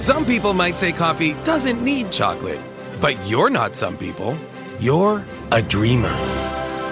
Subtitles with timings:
[0.00, 2.58] Some people might say coffee doesn't need chocolate,
[3.02, 4.34] but you're not some people.
[4.80, 6.16] You're a dreamer.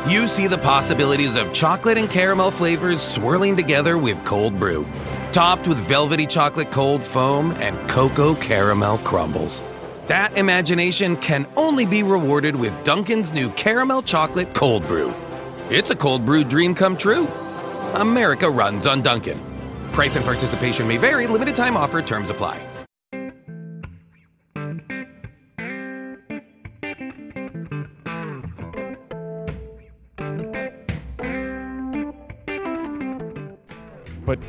[0.07, 4.87] You see the possibilities of chocolate and caramel flavors swirling together with cold brew,
[5.33, 9.63] topped with velvety chocolate cold foam and cocoa caramel crumbles.
[10.09, 15.15] That imagination can only be rewarded with Dunkin's new caramel chocolate cold brew.
[15.71, 17.27] It's a cold brew dream come true.
[17.95, 19.41] America runs on Dunkin'.
[19.93, 22.68] Price and participation may vary, limited time offer, terms apply.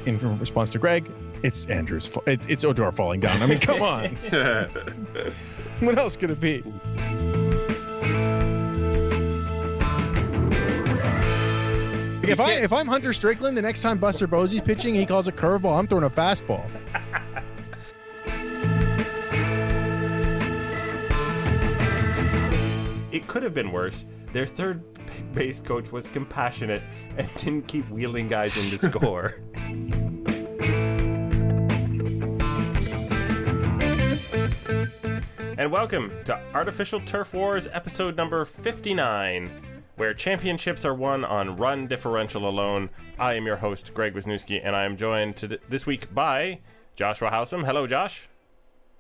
[0.06, 1.10] In response to Greg,
[1.44, 2.08] it's Andrus.
[2.08, 3.42] Fa- it's it's Odor falling down.
[3.42, 4.06] I mean, come on.
[5.80, 6.64] what else could it be?
[12.30, 15.32] If I if I'm Hunter Strickland, the next time Buster Posey's pitching, he calls a
[15.32, 15.78] curveball.
[15.78, 16.64] I'm throwing a fastball.
[23.12, 24.06] It could have been worse.
[24.32, 24.84] Their third
[25.34, 26.82] base coach was compassionate
[27.18, 29.42] and didn't keep wheeling guys into score.
[35.58, 39.52] and welcome to Artificial Turf Wars episode number 59,
[39.98, 42.90] where championships are won on run differential alone.
[43.18, 46.60] I am your host, Greg Wisniewski, and I am joined to this week by
[46.96, 47.66] Joshua Howsam.
[47.66, 48.30] Hello, Josh.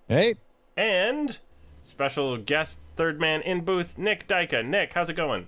[0.07, 0.35] Hey,
[0.75, 1.39] And
[1.83, 4.66] special guest, third man in booth, Nick Dyka.
[4.66, 5.47] Nick, how's it going?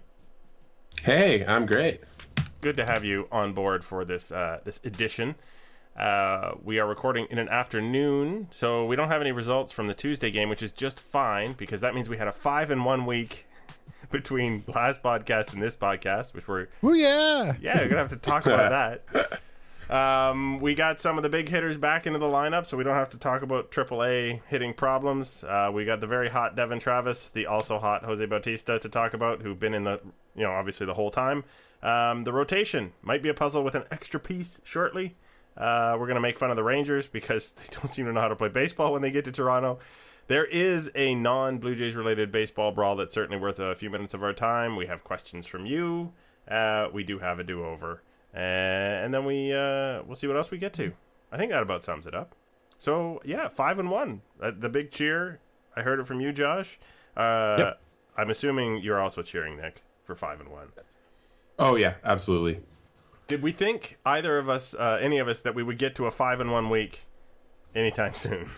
[1.03, 2.01] Hey, I'm great.
[2.61, 5.35] good to have you on board for this uh, this edition.
[5.97, 9.93] Uh, we are recording in an afternoon, so we don't have any results from the
[9.93, 13.05] Tuesday game, which is just fine because that means we had a five in one
[13.05, 13.47] week
[14.11, 18.15] between last podcast and this podcast, which we're oh yeah, yeah we're gonna have to
[18.15, 18.69] talk about
[19.13, 19.39] that.
[19.91, 22.95] Um, we got some of the big hitters back into the lineup, so we don't
[22.95, 25.43] have to talk about AAA hitting problems.
[25.43, 29.13] Uh, we got the very hot Devon Travis, the also hot Jose Bautista to talk
[29.13, 29.99] about, who've been in the
[30.33, 31.43] you know obviously the whole time.
[31.83, 35.17] Um, the rotation might be a puzzle with an extra piece shortly.
[35.57, 38.29] Uh, we're gonna make fun of the Rangers because they don't seem to know how
[38.29, 39.79] to play baseball when they get to Toronto.
[40.27, 44.13] There is a non Blue Jays related baseball brawl that's certainly worth a few minutes
[44.13, 44.77] of our time.
[44.77, 46.13] We have questions from you.
[46.47, 48.01] Uh, we do have a do over,
[48.33, 50.93] and then we uh, we'll see what else we get to.
[51.31, 52.35] I think that about sums it up.
[52.77, 54.21] So yeah, five and one.
[54.41, 55.39] Uh, the big cheer.
[55.75, 56.79] I heard it from you, Josh.
[57.15, 57.81] Uh, Yep.
[58.17, 60.67] I'm assuming you're also cheering, Nick, for five and one.
[61.59, 62.59] Oh yeah, absolutely.
[63.27, 66.05] Did we think either of us, uh, any of us, that we would get to
[66.07, 67.05] a five and one week
[67.73, 68.49] anytime soon?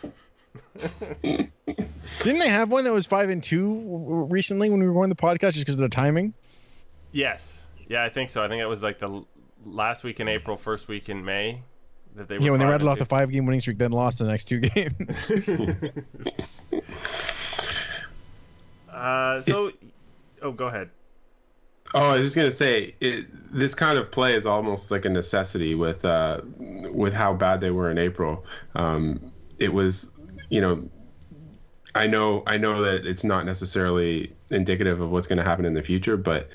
[1.22, 5.16] didn't they have one that was five and two recently when we were on the
[5.16, 6.34] podcast just because of the timing?
[7.12, 7.68] Yes.
[7.88, 8.44] Yeah, I think so.
[8.44, 9.28] I think it was like the l-
[9.66, 11.62] last week in April, first week in May
[12.16, 12.44] that they were.
[12.44, 14.60] Yeah, when they rattled off the five game winning streak, then lost the next two
[14.62, 15.32] games.
[18.90, 19.72] Uh, so,
[20.42, 20.90] oh, go ahead.
[21.96, 25.10] Oh, I was just gonna say, it, this kind of play is almost like a
[25.10, 26.42] necessity with uh,
[26.92, 28.46] with how bad they were in April.
[28.76, 30.12] Um, it was,
[30.50, 30.90] you know,
[31.96, 35.74] I know I know that it's not necessarily indicative of what's going to happen in
[35.74, 36.50] the future, but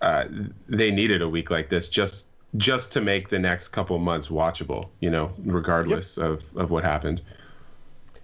[0.00, 0.24] uh,
[0.66, 4.88] they needed a week like this just just to make the next couple months watchable.
[5.00, 7.22] You know, regardless of of what happened.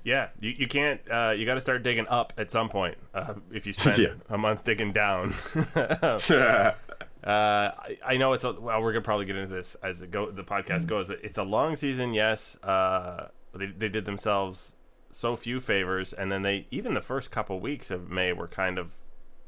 [0.03, 0.99] Yeah, you, you can't.
[1.11, 2.97] Uh, you got to start digging up at some point.
[3.13, 4.15] Uh, if you spend Yeah.
[4.31, 5.35] a month digging down.
[7.23, 8.81] Uh, I, I know it's a, well.
[8.81, 11.43] We're gonna probably get into this as it go the podcast goes, but it's a
[11.43, 12.15] long season.
[12.15, 14.75] Yes, uh, they they did themselves
[15.11, 18.79] so few favors, and then they even the first couple weeks of May were kind
[18.79, 18.93] of,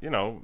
[0.03, 0.43] you know,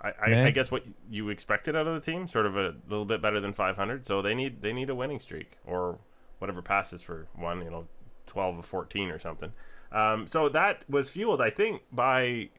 [0.00, 3.04] I, I, I guess what you expected out of the team, sort of a little
[3.04, 4.06] bit better than 500.
[4.06, 5.98] So they need they need a winning streak or
[6.38, 7.86] whatever passes for one, you know,
[8.26, 9.52] 12 or 14 or something.
[9.92, 12.50] Um, so that was fueled, I think, by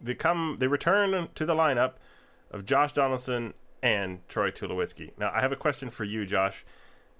[0.00, 1.94] the come the return to the lineup
[2.50, 5.12] of Josh Donaldson and Troy Tulowitzki.
[5.18, 6.64] Now, I have a question for you, Josh.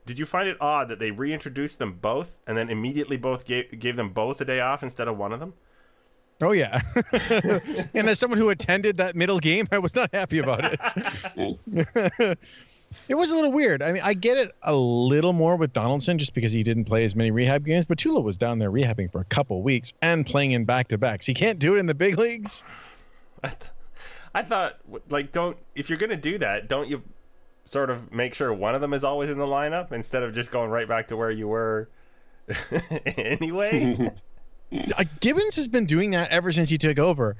[0.04, 3.78] Did you find it odd that they reintroduced them both and then immediately both gave,
[3.78, 5.54] gave them both a day off instead of one of them?
[6.42, 6.80] Oh yeah,
[7.94, 11.58] and as someone who attended that middle game, I was not happy about it.
[13.08, 13.82] it was a little weird.
[13.82, 17.04] I mean, I get it a little more with Donaldson just because he didn't play
[17.04, 20.26] as many rehab games, but Tula was down there rehabbing for a couple weeks and
[20.26, 21.26] playing in back to backs.
[21.26, 22.64] He can't do it in the big leagues.
[23.42, 23.70] I, th-
[24.34, 24.78] I thought,
[25.08, 27.02] like, don't if you're gonna do that, don't you
[27.64, 30.50] sort of make sure one of them is always in the lineup instead of just
[30.50, 31.88] going right back to where you were
[33.16, 34.10] anyway?
[34.72, 37.36] Uh, Gibbons has been doing that ever since he took over.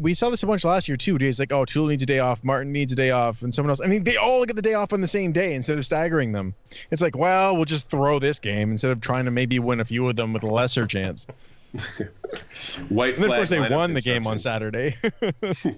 [0.00, 1.18] we saw this a bunch last year too.
[1.18, 3.70] Days like, oh, Tulo needs a day off, Martin needs a day off, and someone
[3.70, 3.80] else.
[3.80, 6.32] I mean, they all get the day off on the same day instead of staggering
[6.32, 6.54] them.
[6.90, 9.84] It's like, well, we'll just throw this game instead of trying to maybe win a
[9.84, 11.26] few of them with a lesser chance.
[12.88, 14.38] White And then, of course, they won the game on.
[14.38, 14.96] Saturday.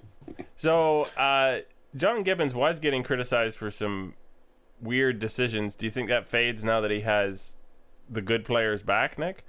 [0.55, 1.59] So, uh,
[1.95, 4.13] John Gibbons was getting criticized for some
[4.81, 5.75] weird decisions.
[5.75, 7.55] Do you think that fades now that he has
[8.09, 9.43] the good players back, Nick?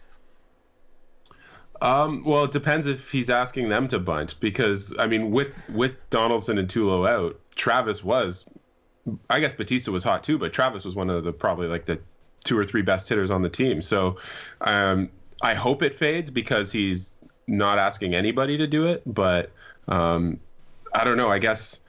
[1.83, 5.95] Um, well, it depends if he's asking them to bunt because I mean, with with
[6.11, 8.45] Donaldson and Tulo out, Travis was,
[9.31, 11.99] I guess Bautista was hot too, but Travis was one of the probably like the
[12.45, 13.81] two or three best hitters on the team.
[13.81, 14.17] So,
[14.61, 15.11] um,
[15.43, 17.15] I hope it fades because he's
[17.47, 19.03] not asking anybody to do it.
[19.07, 19.51] But
[19.89, 20.39] um,
[20.93, 21.31] I don't know.
[21.31, 21.81] I guess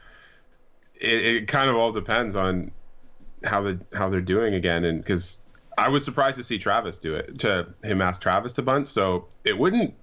[0.95, 2.71] it, it kind of all depends on
[3.43, 5.40] how the how they're doing again, and because
[5.81, 8.87] I was surprised to see Travis do it, to him ask Travis to bunt.
[8.87, 9.95] So it wouldn't,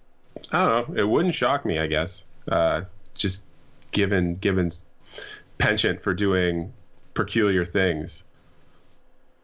[0.51, 2.25] I don't know, it wouldn't shock me, I guess.
[2.49, 2.83] Uh,
[3.15, 3.45] just
[3.93, 4.85] given Gibbons'
[5.59, 6.73] penchant for doing
[7.15, 8.25] peculiar things.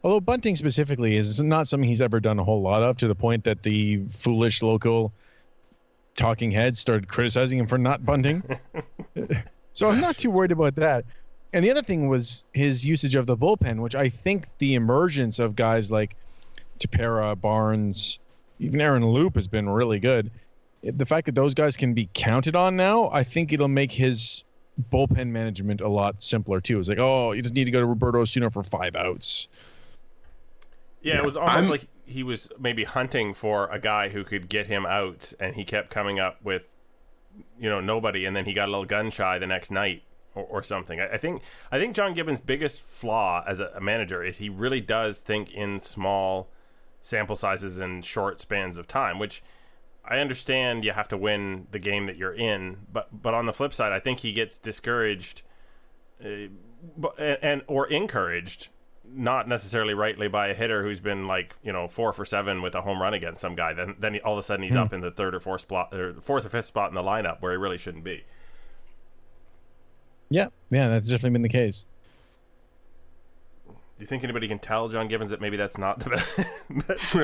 [0.03, 3.15] Although bunting specifically is not something he's ever done a whole lot of, to the
[3.15, 5.13] point that the foolish local
[6.17, 8.43] talking heads started criticizing him for not bunting.
[9.71, 11.05] so I'm not too worried about that.
[11.53, 15.39] And the other thing was his usage of the bullpen, which I think the emergence
[15.39, 16.17] of guys like
[16.79, 18.19] Tepera, Barnes,
[18.59, 20.31] even Aaron Loup has been really good.
[20.83, 24.43] The fact that those guys can be counted on now, I think it'll make his
[24.91, 26.79] bullpen management a lot simpler too.
[26.79, 29.47] It's like, oh, you just need to go to Roberto Osuna for five outs.
[31.01, 34.47] Yeah, it was almost I'm- like he was maybe hunting for a guy who could
[34.47, 36.75] get him out, and he kept coming up with,
[37.59, 40.03] you know, nobody, and then he got a little gun shy the next night
[40.35, 40.99] or, or something.
[40.99, 44.49] I, I think I think John Gibbons' biggest flaw as a, a manager is he
[44.49, 46.49] really does think in small
[47.05, 49.43] sample sizes and short spans of time, which
[50.03, 53.53] I understand you have to win the game that you're in, but but on the
[53.53, 55.43] flip side, I think he gets discouraged,
[56.23, 56.47] uh,
[56.97, 58.69] but, and, or encouraged,
[59.07, 62.73] not necessarily rightly by a hitter who's been like you know four for seven with
[62.73, 63.73] a home run against some guy.
[63.73, 65.93] Then then he, all of a sudden he's up in the third or fourth spot,
[65.93, 68.23] or fourth or fifth spot in the lineup where he really shouldn't be.
[70.29, 71.85] Yeah, yeah, that's definitely been the case.
[73.97, 76.09] Do you think anybody can tell John Gibbons that maybe that's not the
[76.87, 77.15] best?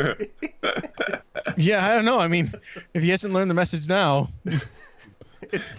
[1.57, 2.19] Yeah, I don't know.
[2.19, 2.53] I mean,
[2.93, 4.29] if he hasn't learned the message now,
[5.41, 5.73] it's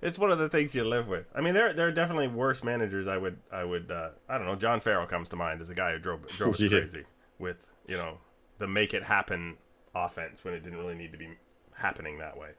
[0.00, 1.26] it's one of the things you live with.
[1.34, 3.08] I mean, there there are definitely worse managers.
[3.08, 4.54] I would I would uh, I don't know.
[4.54, 6.68] John Farrell comes to mind as a guy who drove drove us Yeah.
[6.68, 7.04] crazy
[7.38, 8.18] with you know
[8.58, 9.56] the make it happen
[9.94, 11.28] offense when it didn't really need to be
[11.74, 12.50] happening that way.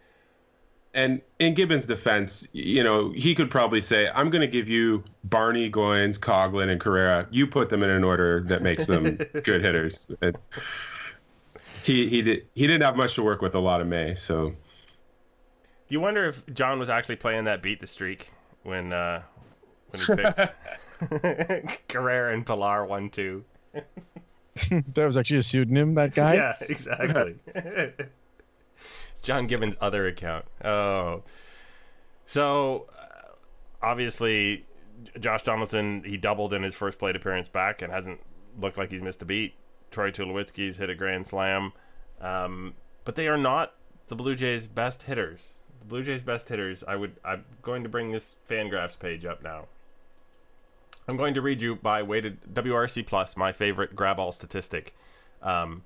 [0.94, 5.04] And in Gibbons' defense, you know, he could probably say, I'm going to give you
[5.26, 7.28] Barney, Goins, Coghlan, and Carrera.
[7.30, 10.10] You put them in an order that makes them good hitters.
[10.22, 10.36] And
[11.84, 14.16] he, he, did, he didn't have much to work with a lot of May.
[14.16, 14.56] So Do
[15.90, 18.32] you wonder if John was actually playing that beat the streak
[18.64, 19.22] when uh,
[19.92, 23.46] when he picked Carrera and Pilar one two?
[23.74, 25.94] that was actually a pseudonym.
[25.96, 26.34] That guy.
[26.34, 27.36] Yeah, exactly.
[29.21, 30.45] John Gibbons' other account.
[30.63, 31.24] Oh,
[32.25, 33.31] so uh,
[33.81, 34.66] obviously
[35.19, 38.19] Josh Donaldson he doubled in his first plate appearance back and hasn't
[38.60, 39.56] looked like he's missed a beat.
[39.92, 41.74] Troy Tulowitzki's hit a grand slam,
[42.21, 42.75] um,
[43.06, 43.74] but they are not
[44.07, 45.54] the Blue Jays' best hitters.
[45.80, 46.83] The Blue Jays' best hitters.
[46.88, 47.16] I would.
[47.25, 49.66] I'm going to bring this Fangraphs page up now.
[51.07, 54.95] I'm going to read you by weighted WRC plus my favorite grab all statistic
[55.42, 55.83] um,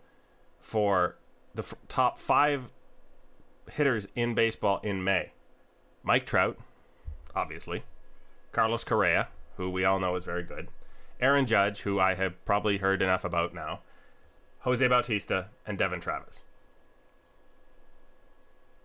[0.60, 1.16] for
[1.56, 2.64] the f- top five
[3.72, 5.32] hitters in baseball in May.
[6.04, 6.58] Mike Trout,
[7.36, 7.84] obviously.
[8.52, 10.68] Carlos Correa, who we all know is very good.
[11.20, 13.80] Aaron Judge, who I have probably heard enough about now.
[14.60, 16.44] Jose Bautista and Devon Travis.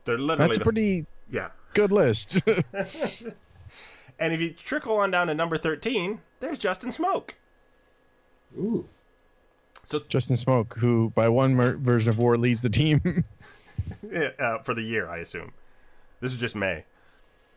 [0.05, 1.49] They're literally That's a the- pretty yeah.
[1.75, 2.41] good list.
[4.21, 7.31] And if you trickle on down to number 13, there's Justin Smoak.
[8.59, 8.85] Ooh.
[9.85, 13.01] So Justin Smoak, who by one mer- version of war leads the team.
[14.39, 15.53] uh, for the year, I assume.
[16.21, 16.85] This is just May.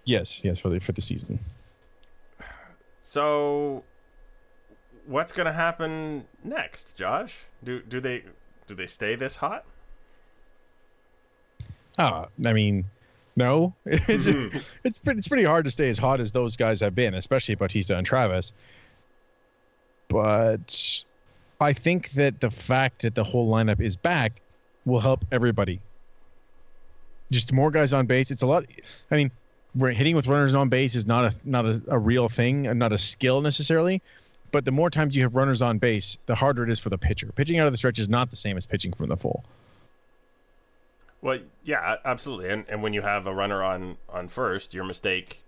[0.06, 1.40] yes, yes, for the for the season.
[3.02, 3.84] So,
[5.06, 7.46] what's going to happen next, Josh?
[7.64, 8.24] Do do they
[8.68, 9.66] do they stay this hot?
[11.98, 12.86] Ah, I mean,
[13.36, 14.28] no, it's
[14.84, 17.56] it's pretty, it's pretty hard to stay as hot as those guys have been, especially
[17.56, 18.54] Bautista and Travis.
[20.08, 21.04] But
[21.60, 24.42] I think that the fact that the whole lineup is back
[24.86, 25.80] will help everybody.
[27.32, 28.30] Just more guys on base.
[28.30, 28.66] It's a lot.
[29.10, 29.32] I mean,
[29.80, 32.92] hitting with runners on base is not a not a, a real thing and not
[32.92, 34.02] a skill necessarily.
[34.52, 36.98] But the more times you have runners on base, the harder it is for the
[36.98, 37.32] pitcher.
[37.34, 39.46] Pitching out of the stretch is not the same as pitching from the full.
[41.22, 42.50] Well, yeah, absolutely.
[42.50, 45.42] And and when you have a runner on on first, your mistake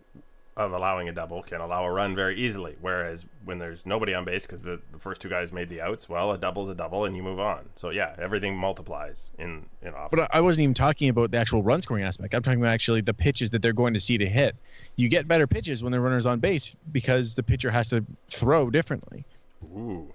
[0.55, 2.75] of allowing a double can allow a run very easily.
[2.79, 6.07] Whereas when there's nobody on base because the, the first two guys made the outs,
[6.07, 7.69] well, a double's a double and you move on.
[7.75, 10.10] So yeah, everything multiplies in in offense.
[10.12, 12.36] But I wasn't even talking about the actual run scoring aspect.
[12.36, 14.55] I'm talking about actually the pitches that they're going to see to hit.
[14.95, 18.69] You get better pitches when the runner's on base because the pitcher has to throw
[18.69, 19.25] differently.
[19.63, 20.13] Ooh.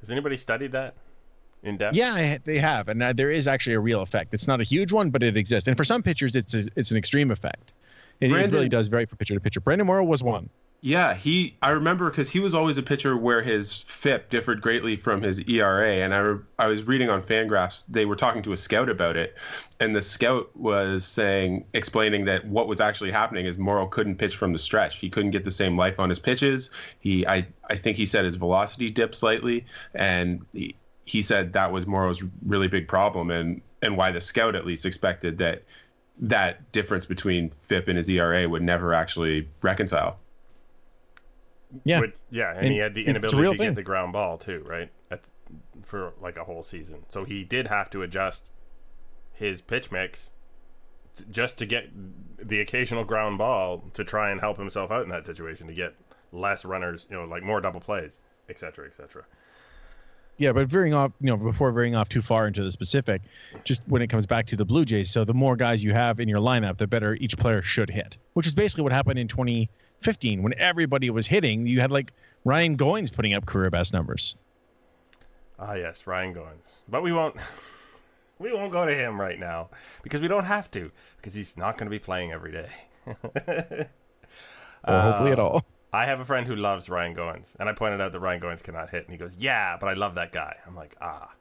[0.00, 0.94] Has anybody studied that
[1.62, 1.94] in depth?
[1.94, 4.32] Yeah, they have, and uh, there is actually a real effect.
[4.32, 5.68] It's not a huge one, but it exists.
[5.68, 7.74] And for some pitchers, it's a, it's an extreme effect.
[8.20, 9.60] It, it really does vary from pitcher to pitcher.
[9.60, 10.50] Brandon Morrow was one.
[10.82, 11.56] Yeah, he.
[11.60, 15.38] I remember because he was always a pitcher where his FIP differed greatly from his
[15.40, 18.88] ERA, and I re, I was reading on Fangraphs they were talking to a scout
[18.88, 19.34] about it,
[19.78, 24.36] and the scout was saying explaining that what was actually happening is Morrow couldn't pitch
[24.36, 24.96] from the stretch.
[24.96, 26.70] He couldn't get the same life on his pitches.
[26.98, 31.72] He I I think he said his velocity dipped slightly, and he, he said that
[31.72, 35.62] was Morrow's really big problem, and and why the scout at least expected that
[36.20, 40.18] that difference between FIP and his ERA would never actually reconcile.
[41.84, 43.68] Yeah, Which, yeah, and, and, he had the inability to thing.
[43.68, 44.90] get the ground ball too, right?
[45.10, 45.20] At,
[45.82, 48.44] for like a whole season, so he did have to adjust
[49.32, 50.32] his pitch mix
[51.30, 51.88] just to get
[52.38, 55.94] the occasional ground ball to try and help himself out in that situation to get
[56.32, 59.24] less runners, you know, like more double plays, etc., etc.
[60.40, 63.20] Yeah, but veering off, you know, before veering off too far into the specific,
[63.62, 66.18] just when it comes back to the Blue Jays, so the more guys you have
[66.18, 69.28] in your lineup, the better each player should hit, which is basically what happened in
[69.28, 71.66] 2015 when everybody was hitting.
[71.66, 72.14] You had like
[72.46, 74.34] Ryan Goins putting up career best numbers.
[75.58, 76.84] Ah, yes, Ryan Goins.
[76.88, 77.36] But we won't.
[78.38, 79.68] We won't go to him right now
[80.02, 82.70] because we don't have to because he's not going to be playing every day.
[83.06, 85.62] or hopefully at all.
[85.92, 88.62] I have a friend who loves Ryan Goins, and I pointed out that Ryan Goins
[88.62, 91.32] cannot hit, and he goes, "Yeah, but I love that guy." I'm like, "Ah,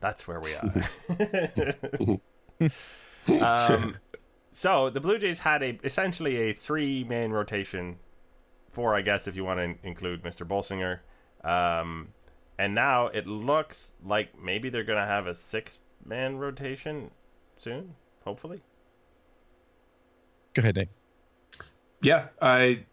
[0.00, 0.72] that's where we are."
[3.40, 3.96] um,
[4.52, 7.98] so the Blue Jays had a essentially a three man rotation,
[8.70, 10.46] four, I guess, if you want to include Mr.
[10.46, 11.00] Bolsinger.
[11.44, 12.08] Um,
[12.58, 17.10] and now it looks like maybe they're going to have a six man rotation
[17.56, 18.60] soon, hopefully.
[20.54, 20.88] Go ahead, Nick.
[22.02, 22.84] Yeah, I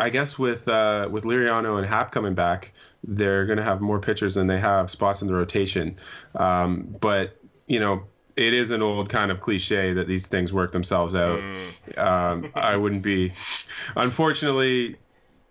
[0.00, 3.98] I guess with uh, with Liriano and Happ coming back, they're going to have more
[3.98, 5.96] pitchers than they have spots in the rotation.
[6.36, 7.36] Um, but
[7.66, 8.04] you know,
[8.36, 11.40] it is an old kind of cliche that these things work themselves out.
[11.40, 11.98] Mm.
[11.98, 13.32] Um, I wouldn't be,
[13.96, 14.96] unfortunately,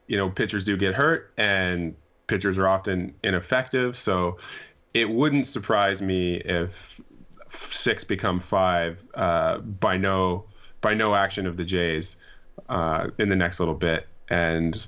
[0.08, 1.94] you know, pitchers do get hurt and
[2.28, 3.98] pitchers are often ineffective.
[3.98, 4.38] So
[4.94, 7.02] it wouldn't surprise me if
[7.50, 10.46] six become five uh, by no
[10.80, 12.16] by no action of the Jays
[12.70, 14.88] uh, in the next little bit and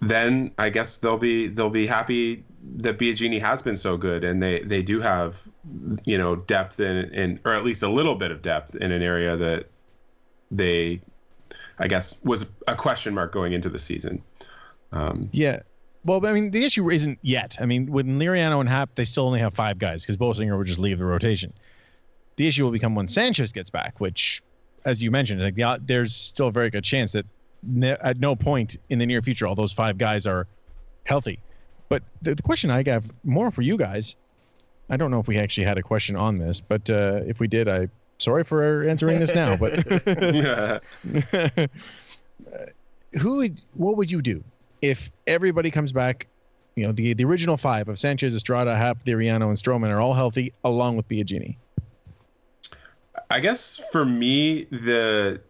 [0.00, 2.44] then I guess they'll be they'll be happy
[2.76, 5.42] that Biagini has been so good, and they they do have
[6.04, 9.02] you know depth in, in or at least a little bit of depth in an
[9.02, 9.66] area that
[10.50, 11.00] they
[11.78, 14.22] I guess was a question mark going into the season.
[14.92, 15.60] Um, yeah.
[16.04, 17.56] Well, I mean, the issue isn't yet.
[17.60, 20.66] I mean, with Liriano and Happ, they still only have five guys because Bolsinger would
[20.66, 21.52] just leave the rotation.
[22.36, 24.42] The issue will become when Sanchez gets back, which,
[24.86, 27.26] as you mentioned, like the, there's still a very good chance that
[27.62, 30.46] ne- at no point in the near future all those five guys are
[31.04, 31.40] healthy.
[31.88, 34.16] But the, the question I have more for you guys,
[34.88, 37.48] I don't know if we actually had a question on this, but uh, if we
[37.48, 37.88] did, I
[38.18, 39.56] sorry for answering this now.
[39.56, 39.80] But
[43.20, 44.44] who would, what would you do
[44.82, 46.28] if everybody comes back?
[46.76, 50.14] You know, the the original five of Sanchez, Estrada, Happ, Liriano, and Stroman are all
[50.14, 51.56] healthy, along with Biagini.
[53.28, 55.40] I guess for me, the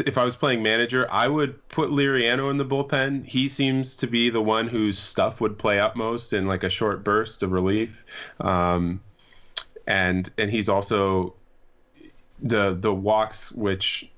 [0.00, 3.26] if I was playing manager, I would put Liriano in the bullpen.
[3.26, 6.70] He seems to be the one whose stuff would play up most in like a
[6.70, 8.04] short burst of relief,
[8.40, 9.00] um,
[9.86, 11.34] and and he's also
[12.40, 14.10] the the walks, which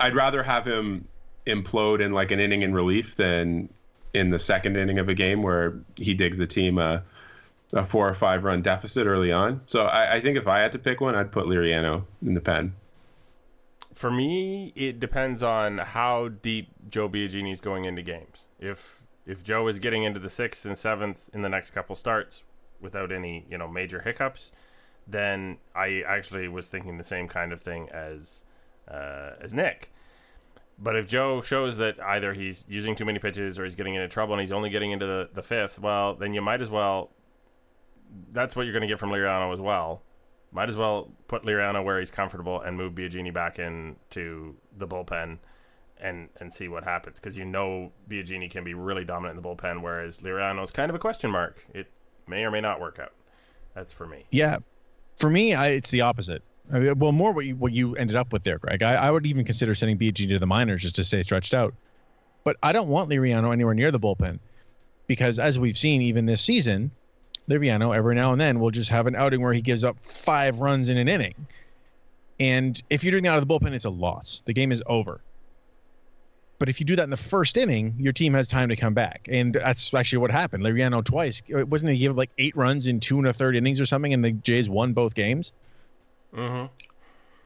[0.00, 1.06] I'd rather have him
[1.46, 3.68] implode in like an inning in relief than
[4.14, 7.02] in the second inning of a game where he digs the team a,
[7.72, 9.60] a four or five run deficit early on.
[9.66, 12.40] So I, I think if I had to pick one, I'd put Liriano in the
[12.40, 12.74] pen.
[13.96, 18.44] For me, it depends on how deep Joe Biagini is going into games.
[18.60, 22.44] If if Joe is getting into the sixth and seventh in the next couple starts
[22.78, 24.52] without any you know major hiccups,
[25.08, 28.44] then I actually was thinking the same kind of thing as
[28.86, 29.90] uh, as Nick.
[30.78, 34.08] But if Joe shows that either he's using too many pitches or he's getting into
[34.08, 37.12] trouble and he's only getting into the, the fifth, well, then you might as well.
[38.30, 40.02] That's what you're going to get from Liriano as well
[40.52, 45.38] might as well put Liriano where he's comfortable and move Biagini back into the bullpen
[45.98, 49.48] and and see what happens because you know Biagini can be really dominant in the
[49.48, 51.64] bullpen, whereas Liriano is kind of a question mark.
[51.74, 51.88] It
[52.26, 53.12] may or may not work out.
[53.74, 54.24] That's for me.
[54.30, 54.58] Yeah,
[55.16, 56.42] For me, I, it's the opposite.
[56.72, 58.82] I mean, well, more what you what you ended up with there, Greg.
[58.82, 61.74] I, I would even consider sending BG to the minors just to stay stretched out.
[62.44, 64.38] But I don't want Liriano anywhere near the bullpen
[65.06, 66.90] because, as we've seen even this season,
[67.48, 70.60] Liriano every now and then will just have an outing where he gives up five
[70.60, 71.34] runs in an inning.
[72.38, 74.42] And if you're doing that out of the bullpen, it's a loss.
[74.46, 75.20] The game is over.
[76.58, 78.94] But if you do that in the first inning, your team has time to come
[78.94, 80.64] back, and that's actually what happened.
[80.64, 83.84] Liriano twice wasn't he give like eight runs in two and a third innings or
[83.84, 85.52] something, and the Jays won both games.
[86.34, 86.66] Mm-hmm.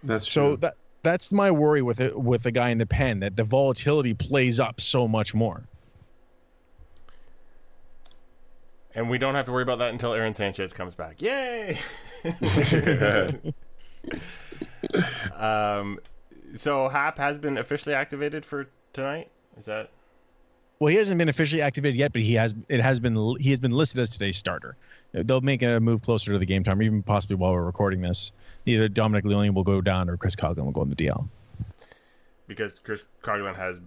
[0.04, 0.30] That's true.
[0.30, 3.44] So that that's my worry with it with the guy in the pen that the
[3.44, 5.62] volatility plays up so much more.
[8.94, 11.22] And we don't have to worry about that until Aaron Sanchez comes back.
[11.22, 11.78] Yay!
[15.36, 15.98] um,
[16.54, 19.30] so Happ has been officially activated for tonight.
[19.56, 19.90] Is that?
[20.80, 22.54] Well, he hasn't been officially activated yet, but he has.
[22.68, 23.36] It has been.
[23.38, 24.76] He has been listed as today's starter.
[25.12, 28.32] They'll make a move closer to the game time, even possibly while we're recording this.
[28.66, 31.28] Either Dominic Leone will go down, or Chris Coghlan will go in the DL.
[32.46, 33.80] Because Chris Coghlan has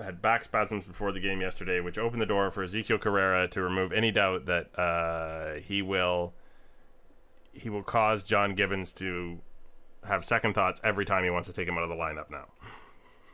[0.00, 3.62] had back spasms before the game yesterday, which opened the door for Ezekiel Carrera to
[3.62, 6.32] remove any doubt that uh, he will
[7.52, 9.40] he will cause John Gibbons to
[10.04, 12.46] have second thoughts every time he wants to take him out of the lineup now.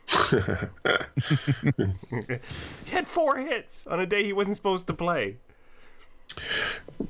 [2.84, 5.36] he had four hits on a day he wasn't supposed to play.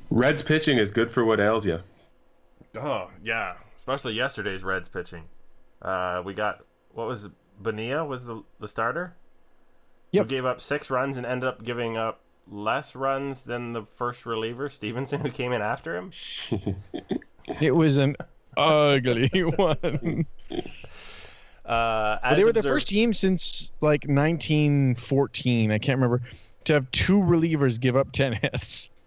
[0.09, 1.79] Reds pitching is good for what ails you.
[2.77, 5.23] Oh yeah, especially yesterday's Reds pitching.
[5.81, 7.31] Uh, we got what was it?
[7.59, 9.15] Bonilla was the the starter.
[10.15, 10.25] Yep.
[10.25, 14.25] Who gave up six runs and ended up giving up less runs than the first
[14.25, 16.11] reliever Stephenson, who came in after him.
[17.59, 18.15] it was an
[18.57, 20.25] ugly one.
[21.65, 25.71] Uh, they were the first team since like 1914.
[25.71, 26.21] I can't remember
[26.65, 28.89] to have two relievers give up 10 hits.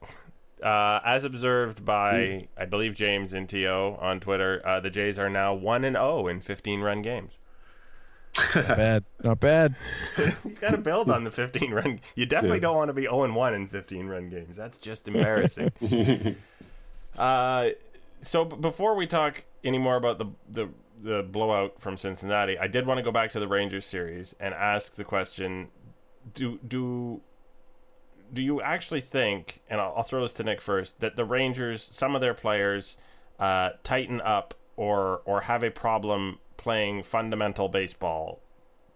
[0.60, 5.30] Uh, as observed by, I believe James and To on Twitter, uh, the Jays are
[5.30, 7.38] now one and zero in 15 run games.
[8.54, 9.76] Not bad, not bad.
[10.44, 12.00] you got to build on the 15 run.
[12.14, 12.62] You definitely yeah.
[12.62, 14.56] don't want to be 0 and one in 15 run games.
[14.56, 15.72] That's just embarrassing.
[17.18, 17.68] uh,
[18.20, 20.68] so b- before we talk any more about the the
[21.00, 24.54] the blowout from Cincinnati, I did want to go back to the Rangers series and
[24.54, 25.68] ask the question:
[26.34, 27.20] Do do
[28.32, 31.88] do you actually think, and I'll, I'll, throw this to Nick first, that the Rangers,
[31.92, 32.96] some of their players,
[33.38, 38.42] uh, tighten up or or have a problem playing fundamental baseball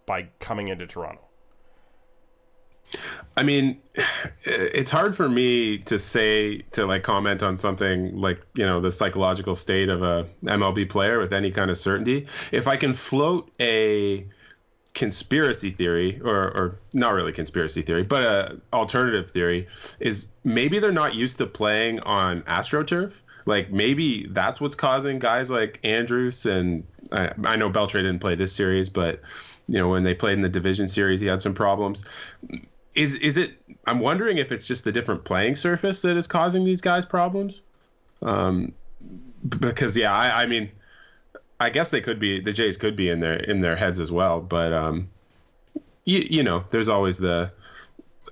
[0.04, 1.22] by coming into Toronto?
[3.34, 3.80] I mean,
[4.44, 8.92] it's hard for me to say to like comment on something like you know the
[8.92, 12.26] psychological state of a MLB player with any kind of certainty.
[12.50, 14.28] If I can float a
[14.92, 19.66] conspiracy theory or or not really conspiracy theory but a alternative theory
[20.00, 23.14] is maybe they're not used to playing on astroturf
[23.46, 28.34] like maybe that's what's causing guys like Andrus and i, I know beltre didn't play
[28.34, 29.20] this series but
[29.68, 32.04] you know when they played in the division series he had some problems.
[32.94, 33.52] Is is it
[33.86, 37.62] i'm wondering if it's just the different playing surface that is causing these guys problems.
[38.22, 38.72] Um
[39.58, 40.70] because yeah i i mean
[41.62, 44.10] I guess they could be the Jays could be in their in their heads as
[44.10, 45.08] well, but um,
[46.04, 47.52] you you know, there's always the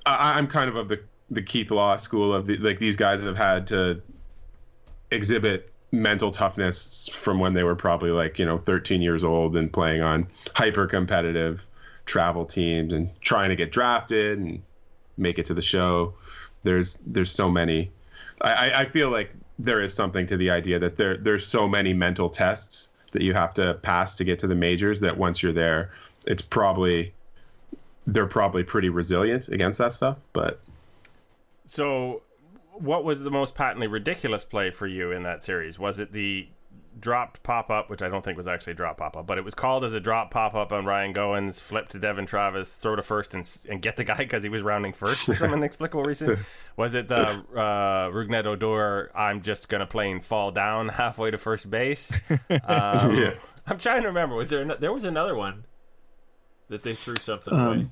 [0.05, 3.23] I, I'm kind of of the the Keith Law school of the, like these guys
[3.23, 4.03] have had to
[5.13, 9.73] exhibit mental toughness from when they were probably like you know 13 years old and
[9.73, 11.67] playing on hyper competitive
[12.07, 14.63] travel teams and trying to get drafted and
[15.17, 16.15] make it to the show.
[16.63, 17.91] There's there's so many.
[18.41, 21.93] I, I feel like there is something to the idea that there there's so many
[21.93, 25.53] mental tests that you have to pass to get to the majors that once you're
[25.53, 25.91] there,
[26.27, 27.13] it's probably
[28.07, 30.19] they're probably pretty resilient against that stuff.
[30.33, 30.61] But
[31.67, 32.23] so,
[32.81, 35.79] what was the most patently ridiculous play for you in that series?
[35.79, 36.49] Was it the
[36.99, 39.45] dropped pop up, which I don't think was actually a drop pop up, but it
[39.45, 42.97] was called as a drop pop up on Ryan Goins, flip to Devon Travis, throw
[42.97, 46.03] to first, and, and get the guy because he was rounding first for some inexplicable
[46.03, 46.39] reason.
[46.77, 49.11] Was it the uh, Rougned Odor?
[49.15, 52.13] I'm just gonna plain fall down halfway to first base.
[52.65, 53.35] Um, yeah.
[53.67, 54.35] I'm trying to remember.
[54.35, 54.65] Was there?
[54.65, 55.65] there was another one
[56.69, 57.89] that they threw something um, away.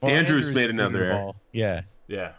[0.00, 1.32] Well, Andrus, Andrus, made another error.
[1.52, 1.82] Yeah.
[2.08, 2.32] Yeah.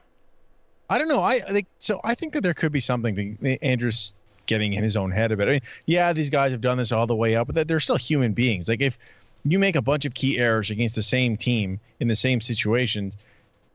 [0.89, 1.21] I don't know.
[1.21, 1.99] I think so.
[2.03, 3.15] I think that there could be something.
[3.15, 4.13] To, eh, Andrus
[4.45, 5.47] getting in his own head a bit.
[5.47, 7.97] I mean, yeah, these guys have done this all the way up, but they're still
[7.97, 8.67] human beings.
[8.67, 8.97] Like if
[9.43, 13.17] you make a bunch of key errors against the same team in the same situations,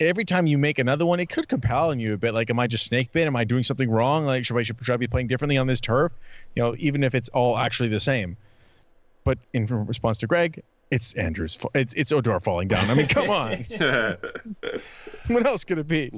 [0.00, 2.34] every time you make another one, it could compel on you a bit.
[2.34, 3.26] Like, am I just snake bit?
[3.26, 4.24] Am I doing something wrong?
[4.24, 6.12] Like, should I, should, should I be playing differently on this turf?
[6.56, 8.36] You know, even if it's all actually the same.
[9.24, 11.58] But in response to Greg, it's Andrus.
[11.74, 12.90] It's it's Odor falling down.
[12.90, 13.64] I mean, come on.
[15.28, 16.10] what else could it be?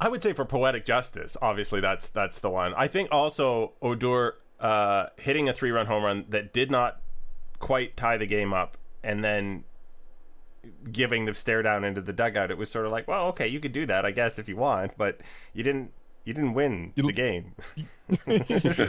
[0.00, 2.74] I would say for poetic justice, obviously that's that's the one.
[2.74, 7.00] I think also Odor uh, hitting a three run home run that did not
[7.58, 9.64] quite tie the game up, and then
[10.90, 12.50] giving the stare down into the dugout.
[12.50, 14.56] It was sort of like, well, okay, you could do that, I guess, if you
[14.56, 15.20] want, but
[15.52, 15.92] you didn't.
[16.24, 17.54] You didn't win the game.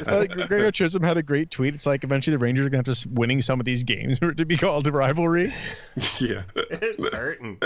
[0.07, 1.75] uh, Gregor Chisholm had a great tweet.
[1.75, 4.17] It's like eventually the Rangers are going to have to winning some of these games
[4.37, 5.53] to be called a rivalry.
[6.17, 7.59] yeah, it's hurting.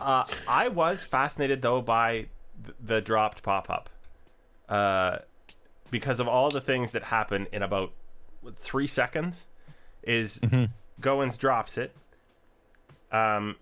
[0.00, 2.28] Uh, I was fascinated though by th-
[2.80, 3.90] the dropped pop up,
[4.68, 5.18] uh,
[5.90, 7.92] because of all the things that happen in about
[8.54, 9.46] three seconds.
[10.02, 10.66] Is mm-hmm.
[11.02, 11.94] Goins drops it,
[13.12, 13.56] um,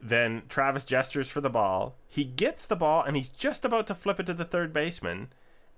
[0.00, 1.96] then Travis gestures for the ball.
[2.08, 5.28] He gets the ball and he's just about to flip it to the third baseman.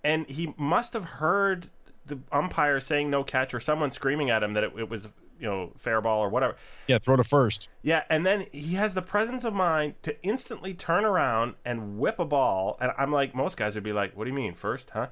[0.04, 1.70] And he must have heard
[2.06, 5.08] the umpire saying no catch or someone screaming at him that it, it was,
[5.38, 6.56] you know, fair ball or whatever.
[6.86, 7.68] Yeah, throw to first.
[7.82, 12.18] Yeah, and then he has the presence of mind to instantly turn around and whip
[12.18, 12.76] a ball.
[12.80, 15.08] And I'm like, most guys would be like, what do you mean, first, huh?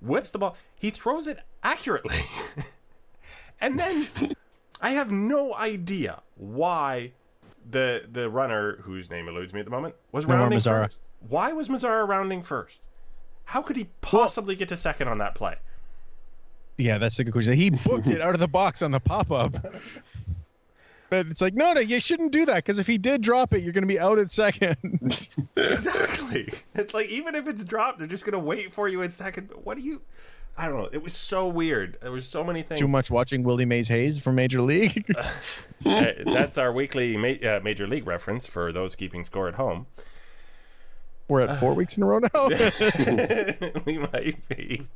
[0.00, 0.56] Whips the ball.
[0.78, 2.20] He throws it accurately.
[3.60, 4.08] and then
[4.80, 7.12] I have no idea why
[7.68, 10.86] the the runner whose name eludes me at the moment was rounding Mazara.
[10.86, 10.98] first.
[11.20, 12.80] Why was Mazara rounding first?
[13.44, 15.56] How could he possibly get to second on that play?
[16.80, 17.52] Yeah, that's a good question.
[17.52, 19.54] He booked it out of the box on the pop up.
[21.10, 23.62] But it's like, no, no, you shouldn't do that because if he did drop it,
[23.62, 24.76] you're going to be out at second.
[25.56, 26.52] exactly.
[26.74, 29.50] It's like even if it's dropped, they're just going to wait for you at second.
[29.64, 30.02] What do you?
[30.56, 30.88] I don't know.
[30.92, 31.98] It was so weird.
[32.00, 32.78] There was so many things.
[32.78, 35.04] Too much watching Willie Mays Hayes from Major League.
[35.84, 39.86] uh, that's our weekly ma- uh, Major League reference for those keeping score at home.
[41.28, 42.48] We're at four uh, weeks in a row now.
[43.84, 44.86] we might be.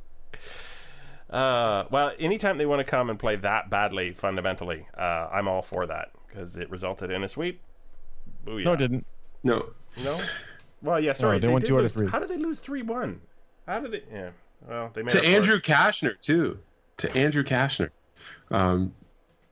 [1.29, 5.61] Uh, well, anytime they want to come and play that badly, fundamentally, uh, I'm all
[5.61, 7.61] for that because it resulted in a sweep.
[8.45, 8.65] Booyah.
[8.65, 9.05] No, it didn't.
[9.43, 9.69] No.
[10.03, 10.19] No.
[10.81, 11.13] Well, yeah.
[11.13, 12.07] Sorry, no, they, they won two out of three.
[12.07, 13.21] How did they lose three one?
[13.67, 14.03] How did they?
[14.11, 14.29] Yeah.
[14.67, 16.59] Well, they made to Andrew Cashner too.
[16.97, 17.89] To Andrew Cashner.
[18.51, 18.93] Um,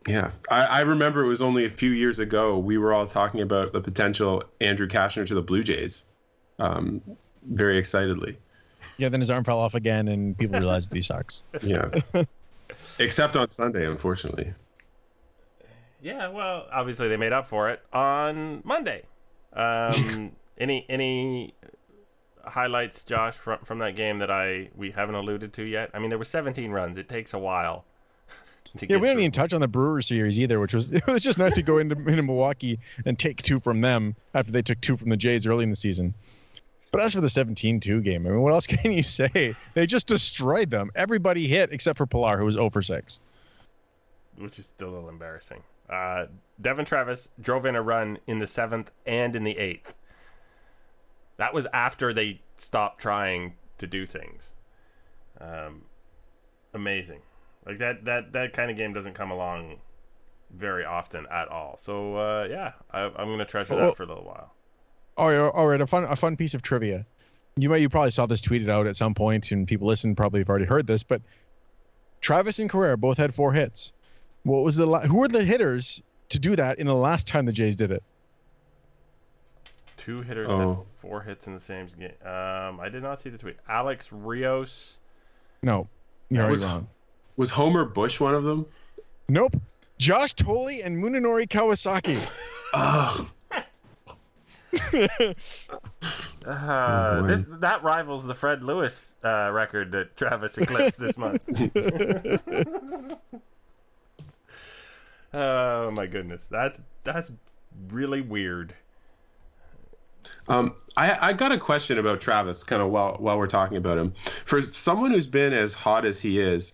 [0.07, 2.57] yeah, I, I, remember it was only a few years ago.
[2.57, 6.05] We were all talking about the potential Andrew Cashner to the Blue Jays,
[6.59, 7.01] um,
[7.49, 8.37] very excitedly.
[8.97, 11.43] Yeah, then his arm fell off again, and people realized he sucks.
[11.61, 11.89] Yeah,
[12.99, 14.53] except on Sunday, unfortunately.
[16.01, 19.03] Yeah, well, obviously they made up for it on Monday.
[19.53, 21.53] Um, any any
[22.43, 25.89] highlights, Josh, from from that game that I we haven't alluded to yet?
[25.93, 26.97] I mean, there were 17 runs.
[26.97, 27.85] It takes a while.
[28.81, 31.39] yeah, we didn't even touch on the Brewers series either, which was it was just
[31.39, 34.97] nice to go into, into Milwaukee and take two from them after they took two
[34.97, 36.13] from the Jays early in the season.
[36.93, 39.55] But as for the 17-2 game, I mean, what else can you say?
[39.73, 40.91] They just destroyed them.
[40.95, 43.19] Everybody hit except for Pilar, who was 0 for 6.
[44.37, 45.63] Which is still a little embarrassing.
[45.89, 46.27] Uh,
[46.61, 49.95] Devon Travis drove in a run in the seventh and in the eighth.
[51.37, 54.53] That was after they stopped trying to do things.
[55.41, 55.81] Um,
[56.73, 57.21] amazing.
[57.65, 59.81] Like that that that kind of game doesn't come along
[60.51, 61.77] very often at all.
[61.77, 64.53] So uh, yeah, I, am going to treasure that for a little while.
[65.17, 65.79] Oh, all right.
[65.79, 67.05] A fun a fun piece of trivia.
[67.55, 70.39] You might you probably saw this tweeted out at some point, and people listening probably
[70.39, 71.03] have already heard this.
[71.03, 71.21] But
[72.21, 73.93] Travis and Correa both had four hits.
[74.43, 77.51] What was the who were the hitters to do that in the last time the
[77.51, 78.03] Jays did it?
[79.97, 80.57] Two hitters oh.
[80.57, 82.11] had four hits in the same game.
[82.23, 83.57] Um, I did not see the tweet.
[83.69, 84.99] Alex Rios.
[85.61, 85.87] No,
[86.29, 86.87] you're was, wrong.
[87.37, 88.65] Was Homer Bush one of them?
[89.29, 89.55] Nope.
[89.97, 92.17] Josh Thole and Munenori Kawasaki.
[92.73, 93.29] oh.
[94.73, 95.33] Uh,
[96.45, 101.45] oh this, that rivals the Fred Lewis uh, record that Travis eclipsed this month.
[105.33, 107.31] oh my goodness, that's that's
[107.89, 108.73] really weird.
[110.47, 113.97] Um, I, I got a question about Travis, kind of while while we're talking about
[113.97, 114.13] him.
[114.45, 116.73] For someone who's been as hot as he is,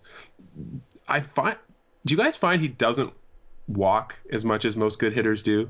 [1.08, 1.56] I find.
[2.06, 3.12] Do you guys find he doesn't
[3.68, 5.68] walk as much as most good hitters do?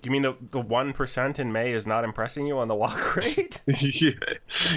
[0.00, 2.74] Do you mean the the one percent in May is not impressing you on the
[2.74, 3.60] walk rate?
[3.66, 4.12] yeah.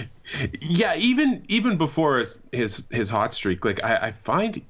[0.61, 4.61] yeah, even even before his his, his hot streak, like I, I find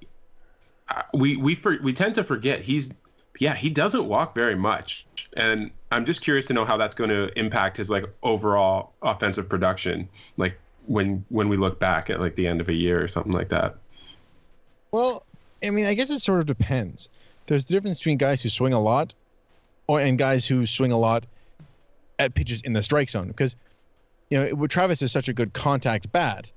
[0.89, 2.93] uh, we we for, we tend to forget he's
[3.39, 7.09] yeah he doesn't walk very much, and I'm just curious to know how that's going
[7.09, 12.35] to impact his like overall offensive production, like when when we look back at like
[12.35, 13.75] the end of a year or something like that.
[14.91, 15.25] Well,
[15.63, 17.09] I mean, I guess it sort of depends.
[17.47, 19.13] There's the difference between guys who swing a lot,
[19.87, 21.25] or and guys who swing a lot
[22.19, 23.27] at pitches in the strike zone.
[23.27, 23.55] Because
[24.29, 26.51] you know, Travis is such a good contact bat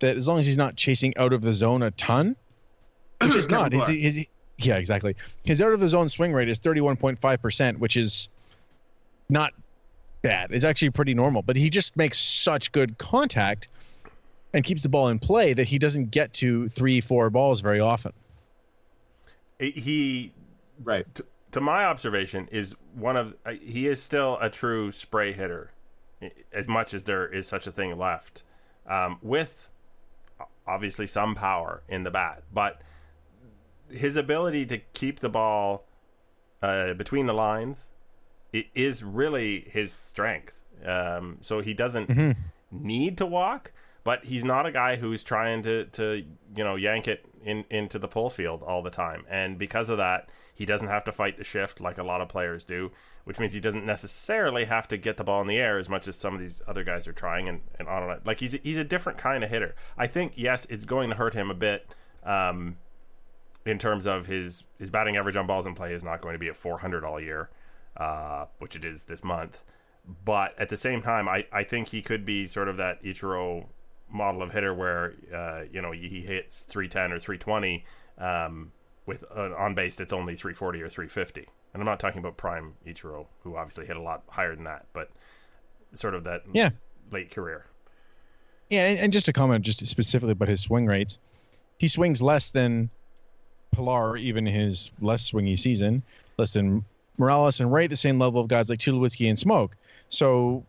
[0.00, 2.36] that as long as he's not chasing out of the zone a ton,
[3.22, 3.72] which is not.
[3.72, 4.26] His, his,
[4.58, 5.16] yeah, exactly.
[5.44, 8.28] His out of the zone swing rate is 31.5 percent, which is
[9.28, 9.52] not
[10.22, 10.52] bad.
[10.52, 13.68] It's actually pretty normal, but he just makes such good contact.
[14.54, 17.80] and keeps the ball in play that he doesn't get to three, four balls very
[17.80, 18.12] often.
[19.58, 20.32] He,
[20.82, 21.06] right.
[21.14, 21.24] T-
[21.56, 25.70] to my observation, is one of uh, he is still a true spray hitter,
[26.52, 28.42] as much as there is such a thing left,
[28.86, 29.70] um, with
[30.66, 32.82] obviously some power in the bat, but
[33.88, 35.86] his ability to keep the ball
[36.60, 37.92] uh, between the lines
[38.74, 40.62] is really his strength.
[40.84, 42.32] Um, so he doesn't mm-hmm.
[42.70, 43.72] need to walk,
[44.04, 46.22] but he's not a guy who's trying to, to
[46.54, 49.24] you know yank it in into the pull field all the time.
[49.26, 52.28] And because of that, he doesn't have to fight the shift like a lot of
[52.28, 52.90] players do,
[53.24, 56.08] which means he doesn't necessarily have to get the ball in the air as much
[56.08, 57.46] as some of these other guys are trying.
[57.48, 58.20] And, and on and on.
[58.24, 59.74] Like he's he's a different kind of hitter.
[59.98, 61.86] I think yes, it's going to hurt him a bit.
[62.24, 62.78] Um,
[63.66, 66.38] in terms of his his batting average on balls in play is not going to
[66.38, 67.50] be at 400 all year,
[67.96, 69.62] uh, which it is this month.
[70.24, 73.66] But at the same time, I, I think he could be sort of that Ichiro
[74.08, 77.84] model of hitter where uh, you know he hits 310 or 320
[78.18, 78.72] um,
[79.06, 81.48] with an on base that's only 340 or 350.
[81.72, 84.86] And I'm not talking about prime Ichiro, who obviously hit a lot higher than that,
[84.92, 85.10] but
[85.94, 86.70] sort of that yeah.
[87.10, 87.66] late career.
[88.68, 91.18] Yeah, and just to comment just specifically about his swing rates,
[91.78, 92.90] he swings less than
[93.70, 96.02] Pilar, even his less swingy season,
[96.38, 96.84] less than
[97.18, 99.72] Morales, and right at the same level of guys like Tulowitzki and Smoak.
[100.08, 100.64] So,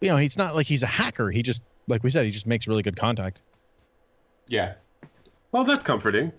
[0.00, 1.30] you know, he's not like he's a hacker.
[1.30, 3.40] He just, like we said, he just makes really good contact.
[4.48, 4.74] Yeah.
[5.52, 6.32] Well, that's comforting.